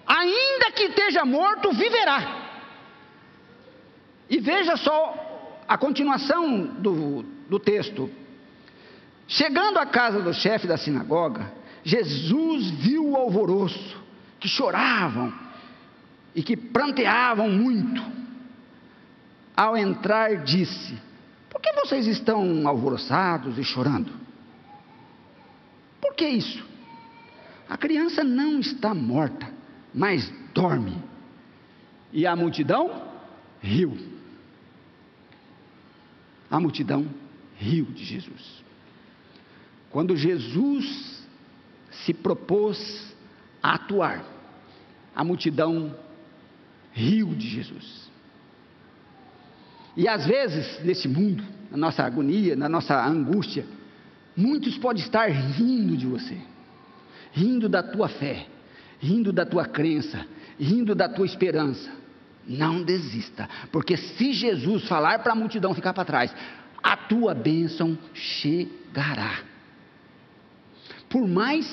ainda 0.07 0.71
que 0.71 0.85
esteja 0.85 1.23
morto, 1.23 1.71
viverá. 1.71 2.47
E 4.29 4.39
veja 4.39 4.75
só 4.77 5.63
a 5.67 5.77
continuação 5.77 6.65
do, 6.65 7.23
do 7.47 7.59
texto. 7.59 8.09
Chegando 9.27 9.77
à 9.77 9.85
casa 9.85 10.21
do 10.21 10.33
chefe 10.33 10.67
da 10.67 10.77
sinagoga, 10.77 11.51
Jesus 11.83 12.69
viu 12.71 13.09
o 13.09 13.15
alvoroço, 13.15 14.01
que 14.39 14.47
choravam 14.47 15.33
e 16.33 16.41
que 16.41 16.55
pranteavam 16.55 17.49
muito. 17.49 18.01
Ao 19.55 19.75
entrar, 19.75 20.43
disse: 20.43 20.97
por 21.49 21.61
que 21.61 21.73
vocês 21.73 22.05
estão 22.05 22.67
alvoroçados 22.67 23.57
e 23.57 23.63
chorando? 23.63 24.13
Por 25.99 26.13
que 26.13 26.27
isso? 26.27 26.63
A 27.67 27.75
criança 27.75 28.23
não 28.23 28.59
está 28.59 28.93
morta, 28.93 29.51
mas 29.91 30.31
dorme. 30.53 31.01
E 32.13 32.27
a 32.27 32.35
multidão 32.35 33.09
riu. 33.59 33.97
A 36.49 36.59
multidão 36.59 37.07
riu 37.57 37.85
de 37.85 38.05
Jesus. 38.05 38.63
Quando 39.91 40.15
Jesus 40.15 41.25
se 41.91 42.13
propôs 42.13 43.15
a 43.61 43.75
atuar, 43.75 44.23
a 45.15 45.23
multidão 45.23 45.95
riu 46.91 47.27
de 47.33 47.47
Jesus. 47.47 48.07
E 49.95 50.07
às 50.07 50.25
vezes, 50.25 50.83
nesse 50.83 51.07
mundo, 51.07 51.43
na 51.71 51.77
nossa 51.77 52.03
agonia, 52.03 52.55
na 52.55 52.69
nossa 52.69 53.03
angústia, 53.05 53.65
muitos 54.35 54.77
podem 54.77 55.03
estar 55.03 55.27
rindo 55.27 55.97
de 55.97 56.05
você, 56.05 56.37
rindo 57.31 57.67
da 57.67 57.81
tua 57.81 58.07
fé, 58.07 58.45
rindo 58.99 59.33
da 59.33 59.45
tua 59.45 59.65
crença, 59.65 60.25
rindo 60.59 60.93
da 60.93 61.09
tua 61.09 61.25
esperança. 61.25 61.91
Não 62.47 62.81
desista, 62.81 63.49
porque 63.71 63.97
se 63.97 64.31
Jesus 64.31 64.87
falar 64.87 65.19
para 65.19 65.33
a 65.33 65.35
multidão 65.35 65.73
ficar 65.73 65.93
para 65.93 66.05
trás, 66.05 66.33
a 66.81 66.95
tua 66.95 67.33
bênção 67.33 67.97
chegará. 68.13 69.46
Por 71.09 71.27
mais 71.27 71.67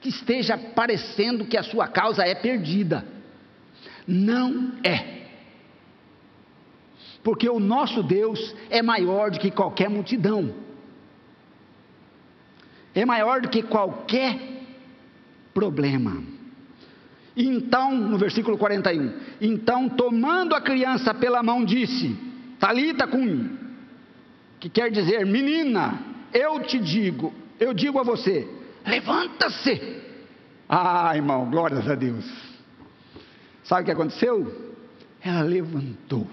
que 0.00 0.08
esteja 0.08 0.56
parecendo 0.56 1.44
que 1.44 1.56
a 1.56 1.62
sua 1.62 1.86
causa 1.88 2.24
é 2.24 2.34
perdida, 2.34 3.04
não 4.06 4.72
é 4.82 5.20
porque 7.22 7.48
o 7.48 7.60
nosso 7.60 8.02
Deus 8.02 8.54
é 8.70 8.82
maior 8.82 9.30
do 9.30 9.38
que 9.38 9.50
qualquer 9.50 9.88
multidão, 9.90 10.54
é 12.94 13.04
maior 13.04 13.40
do 13.42 13.48
que 13.48 13.62
qualquer 13.62 14.38
problema. 15.52 16.22
Então, 17.36 17.94
no 17.94 18.18
versículo 18.18 18.58
41, 18.58 19.12
então 19.40 19.88
tomando 19.88 20.54
a 20.54 20.60
criança 20.60 21.14
pela 21.14 21.42
mão 21.42 21.64
disse, 21.64 22.16
Talita 22.58 23.06
cum, 23.06 23.56
que 24.58 24.68
quer 24.68 24.90
dizer, 24.90 25.24
menina, 25.24 26.00
eu 26.32 26.60
te 26.60 26.78
digo, 26.78 27.32
eu 27.58 27.72
digo 27.72 27.98
a 27.98 28.02
você, 28.02 28.48
levanta-se. 28.86 30.00
Ah, 30.68 31.12
irmão, 31.14 31.50
glórias 31.50 31.88
a 31.88 31.94
Deus. 31.94 32.24
Sabe 33.64 33.82
o 33.82 33.84
que 33.84 33.90
aconteceu? 33.90 34.72
Ela 35.22 35.42
levantou 35.42 36.26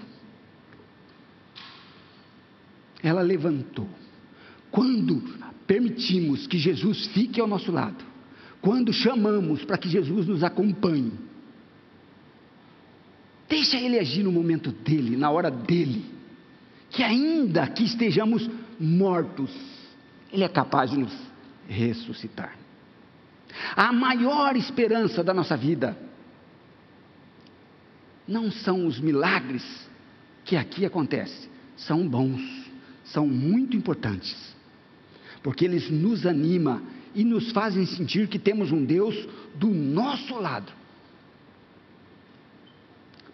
ela 3.02 3.22
levantou. 3.22 3.88
Quando 4.70 5.22
permitimos 5.66 6.46
que 6.46 6.58
Jesus 6.58 7.06
fique 7.08 7.40
ao 7.40 7.46
nosso 7.46 7.70
lado, 7.70 8.04
quando 8.60 8.92
chamamos 8.92 9.64
para 9.64 9.78
que 9.78 9.88
Jesus 9.88 10.26
nos 10.26 10.42
acompanhe, 10.42 11.12
deixa 13.48 13.76
Ele 13.78 13.98
agir 13.98 14.22
no 14.22 14.32
momento 14.32 14.72
dele, 14.72 15.16
na 15.16 15.30
hora 15.30 15.50
dele, 15.50 16.04
que 16.90 17.02
ainda 17.02 17.66
que 17.66 17.84
estejamos 17.84 18.48
mortos, 18.78 19.50
Ele 20.32 20.44
é 20.44 20.48
capaz 20.48 20.90
de 20.90 20.98
nos 20.98 21.27
ressuscitar. 21.68 22.56
A 23.76 23.92
maior 23.92 24.56
esperança 24.56 25.22
da 25.22 25.34
nossa 25.34 25.56
vida 25.56 25.96
não 28.26 28.50
são 28.50 28.86
os 28.86 28.98
milagres 28.98 29.64
que 30.44 30.56
aqui 30.56 30.84
acontecem, 30.84 31.48
são 31.76 32.08
bons 32.08 32.58
são 33.12 33.26
muito 33.26 33.76
importantes, 33.76 34.36
porque 35.42 35.64
eles 35.64 35.90
nos 35.90 36.26
animam 36.26 36.82
e 37.14 37.24
nos 37.24 37.50
fazem 37.52 37.86
sentir 37.86 38.28
que 38.28 38.38
temos 38.38 38.70
um 38.70 38.84
Deus 38.84 39.28
do 39.54 39.68
nosso 39.68 40.34
lado. 40.38 40.72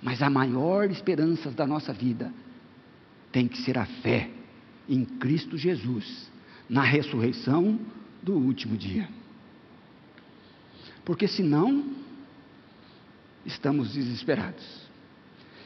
Mas 0.00 0.22
a 0.22 0.30
maior 0.30 0.90
esperança 0.90 1.50
da 1.50 1.66
nossa 1.66 1.92
vida 1.92 2.32
tem 3.32 3.48
que 3.48 3.58
ser 3.62 3.76
a 3.78 3.86
fé 3.86 4.30
em 4.88 5.04
Cristo 5.04 5.56
Jesus, 5.56 6.30
na 6.68 6.82
ressurreição 6.82 7.80
do 8.24 8.32
último 8.32 8.76
dia. 8.76 9.08
Porque 11.04 11.28
senão, 11.28 11.84
estamos 13.44 13.92
desesperados. 13.92 14.64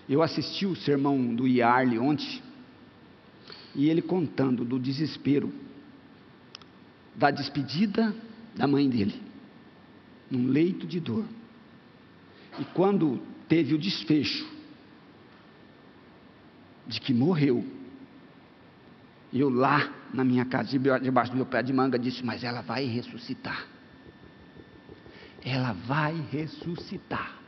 Eu 0.08 0.20
assisti 0.22 0.66
o 0.66 0.74
sermão 0.74 1.34
do 1.34 1.46
Iarle 1.46 1.98
ontem, 1.98 2.42
e 3.74 3.88
ele 3.88 4.02
contando 4.02 4.64
do 4.64 4.78
desespero 4.78 5.52
da 7.14 7.30
despedida 7.30 8.14
da 8.56 8.66
mãe 8.66 8.88
dele. 8.88 9.22
num 10.30 10.48
leito 10.48 10.86
de 10.86 11.00
dor. 11.00 11.24
E 12.58 12.64
quando 12.74 13.18
teve 13.48 13.74
o 13.74 13.78
desfecho 13.78 14.46
de 16.86 17.00
que 17.00 17.14
morreu, 17.14 17.64
eu 19.32 19.50
lá 19.50 19.90
na 20.12 20.24
minha 20.24 20.44
casa, 20.44 20.78
debaixo 21.00 21.30
do 21.32 21.36
meu 21.36 21.46
pé 21.46 21.62
de 21.62 21.72
manga, 21.72 21.98
disse: 21.98 22.24
Mas 22.24 22.42
ela 22.42 22.62
vai 22.62 22.84
ressuscitar. 22.84 23.66
Ela 25.44 25.72
vai 25.72 26.14
ressuscitar. 26.30 27.38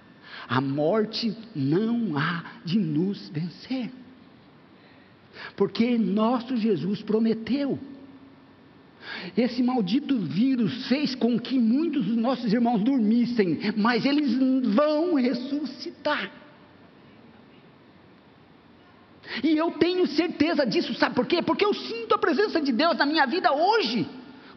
A 0.48 0.60
morte 0.60 1.36
não 1.54 2.16
há 2.16 2.44
de 2.64 2.78
nos 2.78 3.28
vencer. 3.30 3.90
Porque 5.56 5.96
nosso 5.96 6.56
Jesus 6.56 7.02
prometeu. 7.02 7.78
Esse 9.36 9.62
maldito 9.62 10.18
vírus 10.18 10.86
fez 10.86 11.14
com 11.14 11.38
que 11.38 11.58
muitos 11.58 12.04
dos 12.04 12.16
nossos 12.16 12.52
irmãos 12.52 12.82
dormissem, 12.82 13.58
mas 13.76 14.04
eles 14.04 14.34
vão 14.74 15.14
ressuscitar. 15.14 16.39
E 19.42 19.56
eu 19.56 19.70
tenho 19.72 20.06
certeza 20.06 20.66
disso, 20.66 20.94
sabe 20.94 21.14
por 21.14 21.26
quê? 21.26 21.40
Porque 21.42 21.64
eu 21.64 21.72
sinto 21.72 22.14
a 22.14 22.18
presença 22.18 22.60
de 22.60 22.72
Deus 22.72 22.96
na 22.96 23.06
minha 23.06 23.26
vida 23.26 23.52
hoje, 23.52 24.08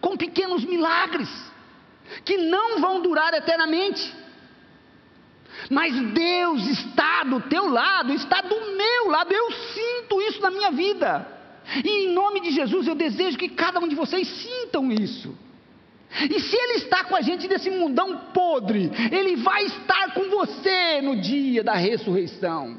com 0.01 0.17
pequenos 0.17 0.65
milagres, 0.65 1.29
que 2.25 2.37
não 2.37 2.79
vão 2.79 3.01
durar 3.01 3.33
eternamente. 3.33 4.13
Mas 5.69 5.93
Deus 6.13 6.67
está 6.67 7.23
do 7.23 7.39
teu 7.41 7.69
lado, 7.69 8.13
está 8.13 8.41
do 8.41 8.55
meu 8.75 9.09
lado, 9.09 9.31
eu 9.31 9.51
sinto 9.51 10.21
isso 10.21 10.41
na 10.41 10.49
minha 10.49 10.71
vida. 10.71 11.27
E 11.83 12.05
em 12.05 12.13
nome 12.13 12.41
de 12.41 12.51
Jesus 12.51 12.87
eu 12.87 12.95
desejo 12.95 13.37
que 13.37 13.49
cada 13.49 13.79
um 13.79 13.87
de 13.87 13.95
vocês 13.95 14.27
sintam 14.27 14.91
isso. 14.91 15.37
E 16.29 16.39
se 16.39 16.55
Ele 16.55 16.73
está 16.73 17.03
com 17.03 17.15
a 17.15 17.21
gente 17.21 17.47
nesse 17.47 17.69
mundão 17.69 18.17
podre, 18.33 18.91
Ele 19.11 19.35
vai 19.37 19.65
estar 19.65 20.13
com 20.13 20.29
você 20.29 21.01
no 21.01 21.21
dia 21.21 21.63
da 21.63 21.73
ressurreição. 21.73 22.77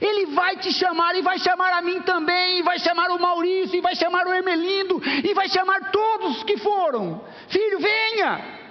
Ele 0.00 0.26
vai 0.26 0.56
te 0.56 0.72
chamar 0.72 1.14
e 1.16 1.22
vai 1.22 1.38
chamar 1.38 1.72
a 1.78 1.82
mim 1.82 2.00
também, 2.02 2.58
e 2.58 2.62
vai 2.62 2.78
chamar 2.78 3.10
o 3.10 3.20
Maurício, 3.20 3.76
e 3.76 3.80
vai 3.80 3.94
chamar 3.94 4.26
o 4.26 4.32
Hermelindo, 4.32 5.02
e 5.24 5.34
vai 5.34 5.48
chamar 5.48 5.90
todos 5.90 6.42
que 6.44 6.56
foram. 6.58 7.24
Filho, 7.48 7.78
venha! 7.78 8.62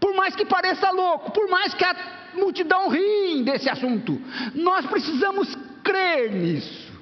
Por 0.00 0.14
mais 0.14 0.34
que 0.34 0.44
pareça 0.44 0.90
louco, 0.90 1.32
por 1.32 1.48
mais 1.48 1.74
que 1.74 1.84
a 1.84 1.96
multidão 2.34 2.88
ri 2.88 3.42
desse 3.42 3.68
assunto, 3.68 4.20
nós 4.54 4.86
precisamos 4.86 5.54
crer 5.82 6.32
nisso. 6.32 6.92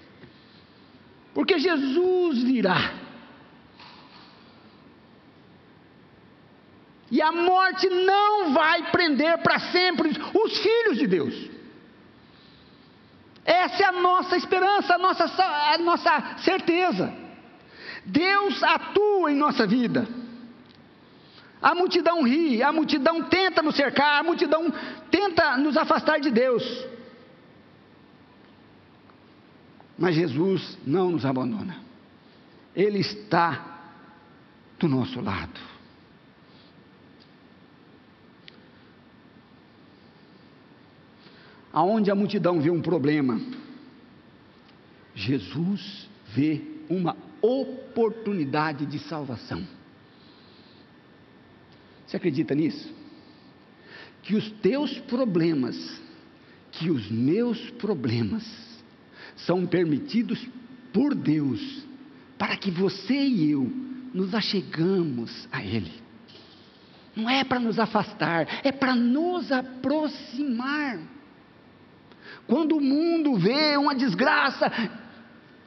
Porque 1.35 1.59
Jesus 1.59 2.43
virá. 2.43 3.06
E 7.11 7.23
a 7.23 7.31
morte 7.31 7.89
não 7.89 8.53
vai 8.53 8.91
prender 8.91 9.39
para 9.39 9.61
sempre 9.61 10.11
os 10.35 10.59
filhos 10.59 10.99
de 10.99 11.07
Deus. 11.07 11.51
Essa 13.45 13.85
é 13.85 13.87
a 13.87 13.93
nossa 13.93 14.37
esperança, 14.37 14.95
a 14.95 14.99
nossa, 14.99 15.25
a 15.25 15.79
nossa 15.79 16.39
certeza. 16.39 17.15
Deus 18.05 18.61
atua 18.63 19.31
em 19.31 19.37
nossa 19.37 19.67
vida. 19.67 20.07
A 21.63 21.75
multidão 21.75 22.23
ri, 22.23 22.63
a 22.63 22.73
multidão 22.73 23.23
tenta 23.23 23.63
nos 23.63 23.77
cercar, 23.77 24.21
a 24.21 24.23
multidão 24.23 24.73
tenta 25.11 25.57
nos 25.57 25.77
afastar 25.77 26.19
de 26.21 26.31
Deus. 26.31 26.87
Mas 29.97 30.15
Jesus 30.15 30.77
não 30.85 31.13
nos 31.13 31.25
abandona. 31.25 31.77
Ele 32.75 32.99
está 32.99 33.65
do 34.79 34.89
nosso 34.89 35.21
lado. 35.21 35.76
Aonde 41.77 42.11
a 42.11 42.15
multidão 42.15 42.59
vê 42.59 42.71
um 42.71 42.81
problema, 42.81 43.39
Jesus 45.15 46.09
vê 46.35 46.63
uma 46.89 47.15
oportunidade 47.43 48.87
de 48.87 48.99
salvação. 48.99 49.63
Você 52.07 52.17
acredita 52.17 52.55
nisso? 52.55 52.91
Que 54.23 54.37
os 54.37 54.51
teus 54.53 54.99
problemas, 55.01 56.01
que 56.73 56.89
os 56.89 57.11
meus 57.11 57.69
problemas, 57.73 58.43
são 59.37 59.67
permitidos 59.67 60.49
por 60.95 61.15
Deus, 61.15 61.61
para 62.39 62.57
que 62.57 62.71
você 62.71 63.23
e 63.23 63.51
eu 63.51 63.71
nos 64.15 64.35
achegamos 64.35 65.47
a 65.53 65.63
Ele. 65.63 65.93
Não 67.15 67.29
é 67.29 67.45
para 67.45 67.61
nos 67.61 67.79
afastar, 67.79 68.65
é 68.65 68.73
para 68.73 68.97
nos 68.97 69.53
aproximar. 69.53 71.16
Quando 72.47 72.77
o 72.77 72.81
mundo 72.81 73.37
vê 73.37 73.77
uma 73.77 73.95
desgraça, 73.95 74.71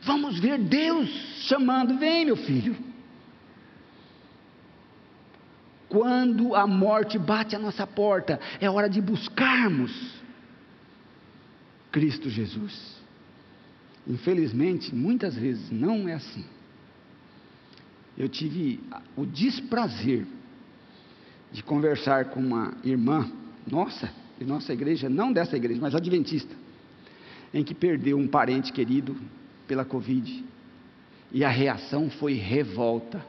vamos 0.04 0.39
ver 0.39 0.58
Deus 0.58 1.10
chamando: 1.48 1.98
vem, 1.98 2.26
meu 2.26 2.38
filho. 2.38 2.76
Quando 5.88 6.56
a 6.56 6.67
morte 6.67 7.17
bate 7.17 7.56
a 7.56 7.60
nossa 7.60 7.86
porta, 7.88 8.39
é 8.62 8.69
hora 8.69 8.88
de 8.88 9.02
buscarmos 9.02 10.19
Cristo 11.91 12.30
Jesus. 12.30 13.00
Infelizmente, 14.08 14.93
muitas 14.93 15.36
vezes 15.36 15.72
não 15.72 16.08
é 16.08 16.13
assim. 16.13 16.45
Eu 18.17 18.30
tive 18.30 18.80
o 19.15 19.26
desprazer 19.26 20.28
de 21.52 21.63
conversar 21.63 22.26
com 22.26 22.39
uma 22.39 22.74
irmã 22.84 23.30
nossa, 23.65 24.12
de 24.39 24.45
nossa 24.45 24.71
igreja, 24.71 25.10
não 25.10 25.34
dessa 25.34 25.58
igreja, 25.58 25.82
mas 25.82 25.93
adventista, 25.93 26.56
em 27.54 27.63
que 27.63 27.75
perdeu 27.75 28.17
um 28.17 28.28
parente 28.28 28.71
querido 28.71 29.15
pela 29.67 29.84
Covid. 29.84 30.45
E 31.32 31.43
a 31.43 31.49
reação 31.49 32.10
foi 32.10 32.34
revolta, 32.34 33.23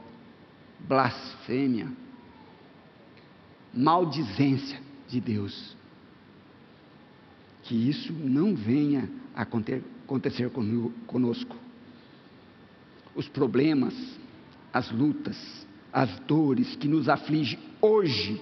blasfêmia, 0.79 1.89
maldizência 3.75 4.81
de 5.09 5.21
Deus. 5.21 5.77
Que 7.65 7.75
isso 7.75 8.13
não 8.13 8.55
venha 8.55 9.11
a 9.35 9.43
acontecer 9.43 10.51
conosco. 11.07 11.57
Os 13.15 13.29
problemas, 13.29 13.95
as 14.73 14.91
lutas, 14.93 15.67
as 15.93 16.21
dores 16.21 16.77
que 16.77 16.87
nos 16.87 17.09
afligem 17.09 17.59
hoje, 17.81 18.41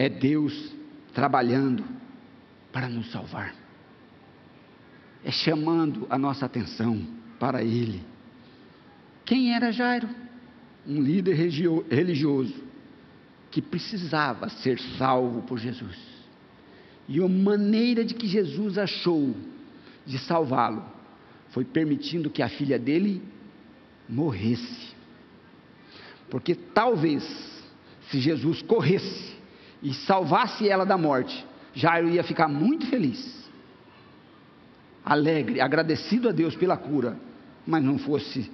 é 0.00 0.08
Deus 0.08 0.72
trabalhando 1.12 1.84
para 2.72 2.88
nos 2.88 3.12
salvar. 3.12 3.54
É 5.22 5.30
chamando 5.30 6.06
a 6.08 6.16
nossa 6.16 6.46
atenção 6.46 7.06
para 7.38 7.62
Ele. 7.62 8.02
Quem 9.26 9.54
era 9.54 9.70
Jairo? 9.70 10.08
um 10.86 11.02
líder 11.02 11.34
religioso 11.34 12.54
que 13.50 13.60
precisava 13.60 14.48
ser 14.48 14.80
salvo 14.96 15.42
por 15.42 15.58
Jesus. 15.58 15.98
E 17.06 17.22
a 17.22 17.28
maneira 17.28 18.02
de 18.02 18.14
que 18.14 18.26
Jesus 18.26 18.78
achou 18.78 19.36
de 20.06 20.18
salvá-lo 20.18 20.82
foi 21.50 21.66
permitindo 21.66 22.30
que 22.30 22.42
a 22.42 22.48
filha 22.48 22.78
dele 22.78 23.20
morresse. 24.08 24.94
Porque 26.30 26.54
talvez, 26.54 27.22
se 28.10 28.18
Jesus 28.18 28.62
corresse 28.62 29.29
e 29.82 29.94
salvasse 29.94 30.68
ela 30.68 30.84
da 30.84 30.98
morte, 30.98 31.46
Jairo 31.74 32.08
ia 32.08 32.22
ficar 32.22 32.48
muito 32.48 32.86
feliz, 32.86 33.48
alegre, 35.04 35.60
agradecido 35.60 36.28
a 36.28 36.32
Deus 36.32 36.54
pela 36.54 36.76
cura, 36.76 37.18
mas 37.66 37.82
não 37.82 37.98
fosse 37.98 38.50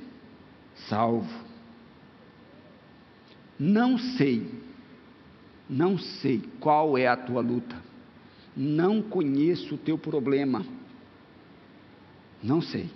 salvo. 0.88 1.44
Não 3.58 3.96
sei, 3.96 4.50
não 5.68 5.98
sei 5.98 6.42
qual 6.60 6.96
é 6.96 7.06
a 7.06 7.16
tua 7.16 7.40
luta, 7.40 7.76
não 8.56 9.02
conheço 9.02 9.74
o 9.74 9.78
teu 9.78 9.96
problema, 9.98 10.64
não 12.42 12.60
sei. 12.60 12.88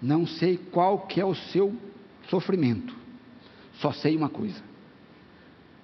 Não 0.00 0.26
sei 0.26 0.56
qual 0.56 1.06
que 1.06 1.20
é 1.20 1.24
o 1.24 1.34
seu 1.34 1.76
sofrimento. 2.28 3.01
Só 3.82 3.90
sei 3.92 4.16
uma 4.16 4.28
coisa: 4.28 4.62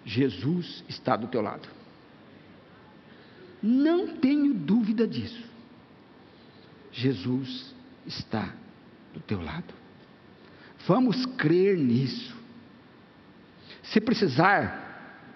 Jesus 0.05 0.85
está 0.89 1.17
do 1.17 1.27
teu 1.27 1.43
lado. 1.43 1.69
Não 3.61 4.17
tenho 4.17 4.55
dúvida 4.55 5.07
disso. 5.07 5.43
Jesus 6.93 7.75
está 8.07 8.55
do 9.13 9.19
teu 9.21 9.43
lado. 9.43 9.75
Vamos 10.87 11.27
crer 11.27 11.77
nisso. 11.77 12.37
Se 13.83 14.01
precisar, 14.01 15.35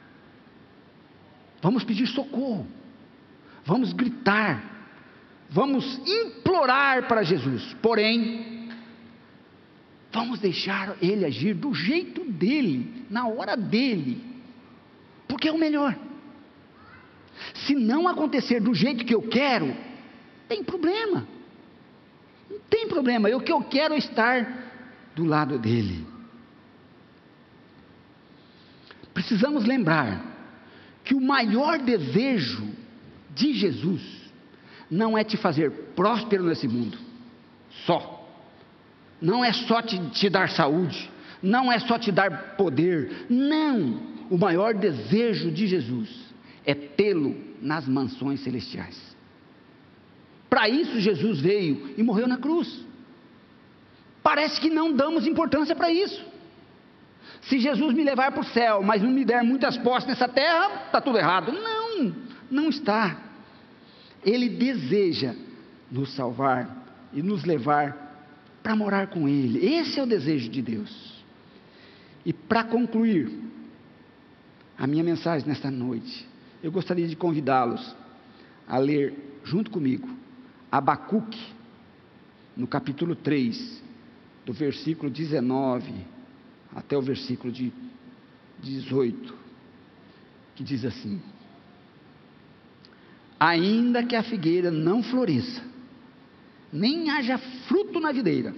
vamos 1.61 1.83
pedir 1.83 2.07
socorro, 2.07 2.67
vamos 3.65 3.93
gritar, 3.93 4.63
vamos 5.51 6.01
implorar 6.07 7.09
para 7.09 7.25
Jesus. 7.25 7.75
Porém, 7.83 8.52
Vamos 10.13 10.39
deixar 10.39 10.97
Ele 11.01 11.25
agir 11.25 11.55
do 11.55 11.75
jeito 11.75 12.25
dele, 12.25 13.07
na 13.09 13.27
hora 13.27 13.57
dele, 13.57 14.23
porque 15.27 15.49
é 15.49 15.53
o 15.53 15.59
melhor. 15.59 15.97
Se 17.55 17.75
não 17.75 18.07
acontecer 18.07 18.61
do 18.61 18.75
jeito 18.75 19.05
que 19.05 19.15
eu 19.15 19.23
quero, 19.23 19.75
tem 20.49 20.63
problema. 20.63 21.27
Não 22.51 22.59
tem 22.69 22.87
problema. 22.87 23.31
O 23.31 23.41
que 23.41 23.51
eu 23.51 23.63
quero 23.63 23.95
estar 23.95 24.63
do 25.15 25.25
lado 25.25 25.59
dele. 25.59 26.07
Precisamos 29.15 29.65
lembrar 29.65 30.25
que 31.05 31.15
o 31.15 31.21
maior 31.21 31.79
desejo 31.79 32.69
de 33.35 33.55
Jesus 33.55 34.03
não 34.91 35.17
é 35.17 35.25
te 35.25 35.37
fazer 35.37 35.71
próspero 35.95 36.45
nesse 36.45 36.69
mundo, 36.69 36.99
só. 37.87 38.22
Não 39.23 39.45
é 39.45 39.53
só 39.53 39.81
te, 39.81 39.99
te 40.11 40.29
dar 40.29 40.51
saúde, 40.51 41.09
não 41.41 41.71
é 41.71 41.79
só 41.79 41.97
te 41.97 42.11
dar 42.11 42.57
poder. 42.57 43.27
Não! 43.31 44.03
O 44.29 44.37
maior 44.37 44.75
desejo 44.75 45.51
de 45.53 45.69
Jesus 45.69 46.11
é 46.65 46.75
tê-lo 46.75 47.37
nas 47.61 47.87
mansões 47.87 48.41
celestiais. 48.41 49.01
Para 50.51 50.69
isso 50.69 51.01
Jesus 51.01 51.41
veio 51.41 51.95
e 51.97 52.03
morreu 52.03 52.27
na 52.27 52.37
cruz. 52.37 52.85
Parece 54.23 54.61
que 54.61 54.69
não 54.69 54.93
damos 54.93 55.27
importância 55.27 55.75
para 55.75 55.91
isso. 55.91 56.25
Se 57.43 57.59
Jesus 57.59 57.95
me 57.95 58.05
levar 58.05 58.33
para 58.33 58.41
o 58.41 58.45
céu, 58.45 58.83
mas 58.83 59.03
não 59.03 59.11
me 59.11 59.25
der 59.25 59.43
muitas 59.43 59.77
posses 59.79 60.09
nessa 60.09 60.29
terra, 60.29 60.87
está 60.87 61.01
tudo 61.01 61.19
errado. 61.19 61.53
Não, 61.53 62.15
não 62.51 62.69
está. 62.69 63.17
Ele 64.25 64.49
deseja 64.49 65.35
nos 65.91 66.15
salvar 66.15 66.85
e 67.13 67.23
nos 67.23 67.45
levar 67.45 68.02
para 68.63 68.77
morar 68.77 69.09
com 69.09 69.29
Ele. 69.29 69.65
Esse 69.65 69.99
é 69.99 70.03
o 70.03 70.07
desejo 70.07 70.49
de 70.49 70.63
Deus. 70.63 71.23
E 72.25 72.33
para 72.33 72.63
concluir 72.65 73.31
a 74.79 74.87
minha 74.87 75.03
mensagem 75.03 75.47
nesta 75.49 75.71
noite, 75.71 76.27
eu 76.63 76.71
gostaria 76.71 77.09
de 77.09 77.17
convidá-los 77.17 77.95
a 78.67 78.79
ler 78.79 79.41
junto 79.45 79.71
comigo 79.71 80.09
Abacuque, 80.71 81.53
no 82.57 82.67
capítulo 82.67 83.15
3, 83.15 83.83
do 84.47 84.53
versículo 84.53 85.11
19 85.11 85.93
até 86.75 86.97
o 86.97 87.03
versículo 87.03 87.53
de 87.53 87.73
18, 88.63 89.35
que 90.55 90.65
diz 90.65 90.85
assim: 90.85 91.21
Ainda 93.39 94.03
que 94.03 94.17
a 94.17 94.23
figueira 94.23 94.71
não 94.71 95.03
floresça, 95.03 95.63
nem 96.73 97.11
haja 97.11 97.37
fruto 97.69 98.01
na 98.01 98.11
videira, 98.13 98.55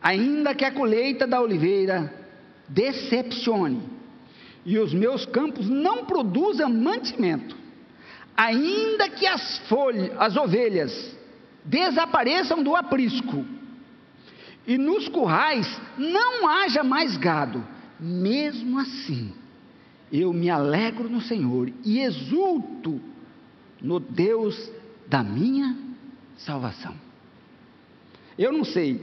ainda 0.00 0.54
que 0.54 0.64
a 0.64 0.70
colheita 0.70 1.26
da 1.26 1.40
oliveira 1.40 2.12
decepcione, 2.68 3.82
e 4.64 4.78
os 4.78 4.94
meus 4.94 5.26
campos 5.26 5.68
não 5.68 6.04
produzam 6.04 6.70
mantimento, 6.70 7.56
ainda 8.36 9.08
que 9.08 9.26
as 9.26 9.58
folhas, 9.68 10.10
as 10.18 10.36
ovelhas 10.36 11.16
desapareçam 11.64 12.62
do 12.62 12.76
aprisco, 12.76 13.44
e 14.66 14.78
nos 14.78 15.08
currais 15.08 15.80
não 15.98 16.48
haja 16.48 16.82
mais 16.82 17.16
gado, 17.16 17.66
mesmo 17.98 18.78
assim, 18.78 19.32
eu 20.12 20.32
me 20.32 20.48
alegro 20.48 21.08
no 21.08 21.20
Senhor 21.20 21.70
e 21.84 22.00
exulto 22.00 23.00
no 23.82 23.98
Deus 23.98 24.70
da 25.06 25.22
minha 25.22 25.76
salvação. 26.36 26.94
Eu 28.38 28.52
não 28.52 28.64
sei 28.64 29.00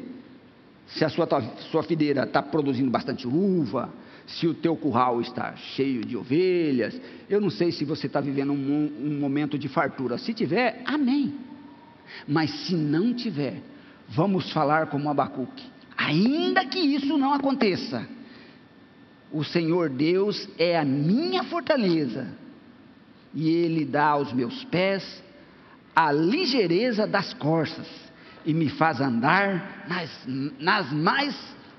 se 0.88 1.06
a 1.06 1.10
sua, 1.10 1.28
sua 1.72 1.84
fideira 1.84 2.24
está 2.24 2.42
produzindo 2.42 2.92
bastante 2.92 3.28
uva, 3.28 3.90
se 4.28 4.48
o 4.48 4.54
teu 4.54 4.76
curral 4.76 5.22
está 5.22 5.56
cheio 5.56 6.06
de 6.06 6.16
ovelhas, 6.16 7.00
eu 7.30 7.42
não 7.42 7.50
sei 7.50 7.72
se 7.72 7.84
você 7.86 8.08
está 8.08 8.22
vivendo 8.22 8.52
um, 8.52 8.92
um 9.00 9.20
momento 9.20 9.58
de 9.58 9.68
fartura. 9.68 10.18
Se 10.18 10.34
tiver, 10.34 10.82
amém. 10.86 11.34
Mas 12.28 12.52
se 12.66 12.76
não 12.76 13.14
tiver, 13.14 13.62
vamos 14.10 14.52
falar 14.52 14.88
como 14.88 15.10
Abacuque. 15.10 15.64
Ainda 15.98 16.66
que 16.66 16.80
isso 16.80 17.18
não 17.18 17.34
aconteça, 17.34 18.08
o 19.32 19.44
Senhor 19.44 19.90
Deus 19.90 20.48
é 20.58 20.78
a 20.78 20.84
minha 20.84 21.44
fortaleza, 21.44 22.28
e 23.34 23.50
Ele 23.50 23.86
dá 23.86 24.08
aos 24.08 24.34
meus 24.34 24.64
pés 24.66 25.24
a 25.96 26.12
ligeireza 26.12 27.06
das 27.06 27.34
corças 27.34 27.88
e 28.46 28.54
me 28.54 28.70
faz 28.70 29.00
andar 29.02 29.86
nas, 29.88 30.10
nas 30.60 30.92
mais 30.92 31.36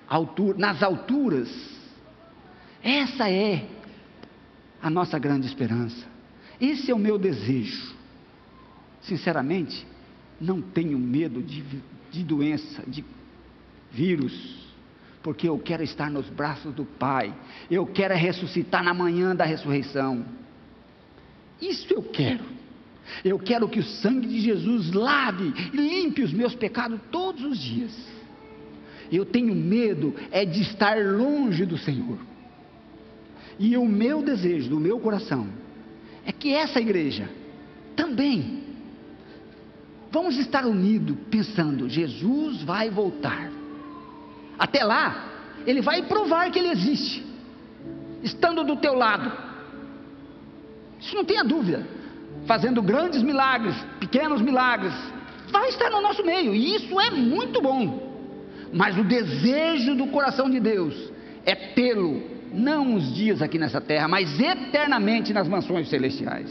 alturas, 0.09 0.59
nas 0.59 0.83
alturas. 0.83 1.51
Essa 2.83 3.31
é 3.31 3.67
a 4.83 4.91
nossa 4.91 5.19
grande 5.19 5.47
esperança. 5.47 6.07
Esse 6.61 6.91
é 6.91 6.95
o 6.95 6.99
meu 6.99 7.19
desejo. 7.19 7.95
Sinceramente, 9.01 9.87
não 10.41 10.61
tenho 10.61 10.99
medo 10.99 11.43
de, 11.43 11.65
de 12.11 12.23
doença, 12.23 12.83
de 12.87 13.05
vírus, 13.91 14.63
porque 15.23 15.49
eu 15.49 15.59
quero 15.59 15.83
estar 15.83 16.11
nos 16.11 16.29
braços 16.29 16.75
do 16.75 16.85
Pai. 16.85 17.35
Eu 17.71 17.87
quero 17.87 18.15
ressuscitar 18.15 18.83
na 18.83 18.93
manhã 18.93 19.35
da 19.35 19.45
ressurreição. 19.45 20.25
Isso 21.61 21.93
eu 21.93 22.03
quero. 22.03 22.45
Eu 23.25 23.39
quero 23.39 23.69
que 23.69 23.81
o 23.81 23.85
sangue 23.85 24.27
de 24.27 24.41
Jesus 24.41 24.93
lave 24.93 25.53
e 25.73 25.77
limpe 25.77 26.23
os 26.23 26.33
meus 26.33 26.55
pecados 26.55 27.01
todos 27.11 27.45
os 27.45 27.59
dias. 27.59 27.93
Eu 29.11 29.25
tenho 29.25 29.55
medo 29.55 30.15
é 30.31 30.45
de 30.45 30.63
estar 30.63 30.97
longe 30.99 31.67
do 31.67 31.77
Senhor. 31.77 32.19
E 33.59 33.77
o 33.77 33.85
meu 33.85 34.23
desejo 34.23 34.71
do 34.71 34.81
meu 34.81 34.99
coração 34.99 35.49
é 36.25 36.33
que 36.33 36.53
essa 36.53 36.81
igreja 36.81 37.29
também 37.95 38.63
vamos 40.11 40.37
estar 40.39 40.67
unidos 40.67 41.17
pensando, 41.31 41.89
Jesus 41.89 42.63
vai 42.63 42.91
voltar. 42.91 43.51
Até 44.59 44.85
lá, 44.85 45.29
ele 45.67 45.81
vai 45.81 46.03
provar 46.03 46.51
que 46.51 46.59
ele 46.59 46.69
existe, 46.69 47.25
estando 48.23 48.65
do 48.65 48.77
teu 48.77 48.95
lado. 48.95 49.33
Isso 51.01 51.15
não 51.15 51.25
tenha 51.25 51.43
dúvida 51.43 51.87
fazendo 52.47 52.83
grandes 52.83 53.23
milagres, 53.23 53.75
pequenos 54.01 54.41
milagres, 54.41 54.95
vai 55.51 55.69
estar 55.69 55.91
no 55.91 56.01
nosso 56.01 56.25
meio, 56.25 56.55
e 56.55 56.75
isso 56.75 56.99
é 57.01 57.11
muito 57.11 57.61
bom. 57.61 58.11
Mas 58.73 58.97
o 58.99 59.05
desejo 59.05 59.95
do 59.95 60.07
coração 60.09 60.51
de 60.51 60.59
Deus 60.59 61.13
é 61.45 61.55
tê-lo, 61.55 62.23
não 62.53 62.95
uns 62.95 63.15
dias 63.15 63.43
aqui 63.43 63.59
nessa 63.59 63.81
terra, 63.81 64.09
mas 64.09 64.41
eternamente 64.41 65.33
nas 65.33 65.47
mansões 65.47 65.89
celestiais. 65.89 66.51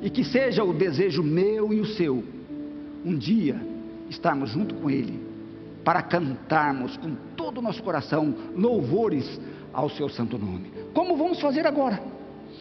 E 0.00 0.10
que 0.10 0.24
seja 0.24 0.64
o 0.64 0.72
desejo 0.72 1.22
meu 1.22 1.72
e 1.72 1.80
o 1.80 1.86
seu, 1.86 2.24
um 3.04 3.16
dia 3.16 3.60
estarmos 4.10 4.50
junto 4.50 4.74
com 4.74 4.90
Ele, 4.90 5.20
para 5.84 6.02
cantarmos 6.02 6.96
com 6.96 7.14
todo 7.36 7.58
o 7.58 7.62
nosso 7.62 7.82
coração 7.82 8.34
louvores 8.56 9.40
ao 9.72 9.88
seu 9.88 10.08
santo 10.08 10.36
nome. 10.38 10.72
Como 10.92 11.16
vamos 11.16 11.40
fazer 11.40 11.66
agora? 11.66 12.02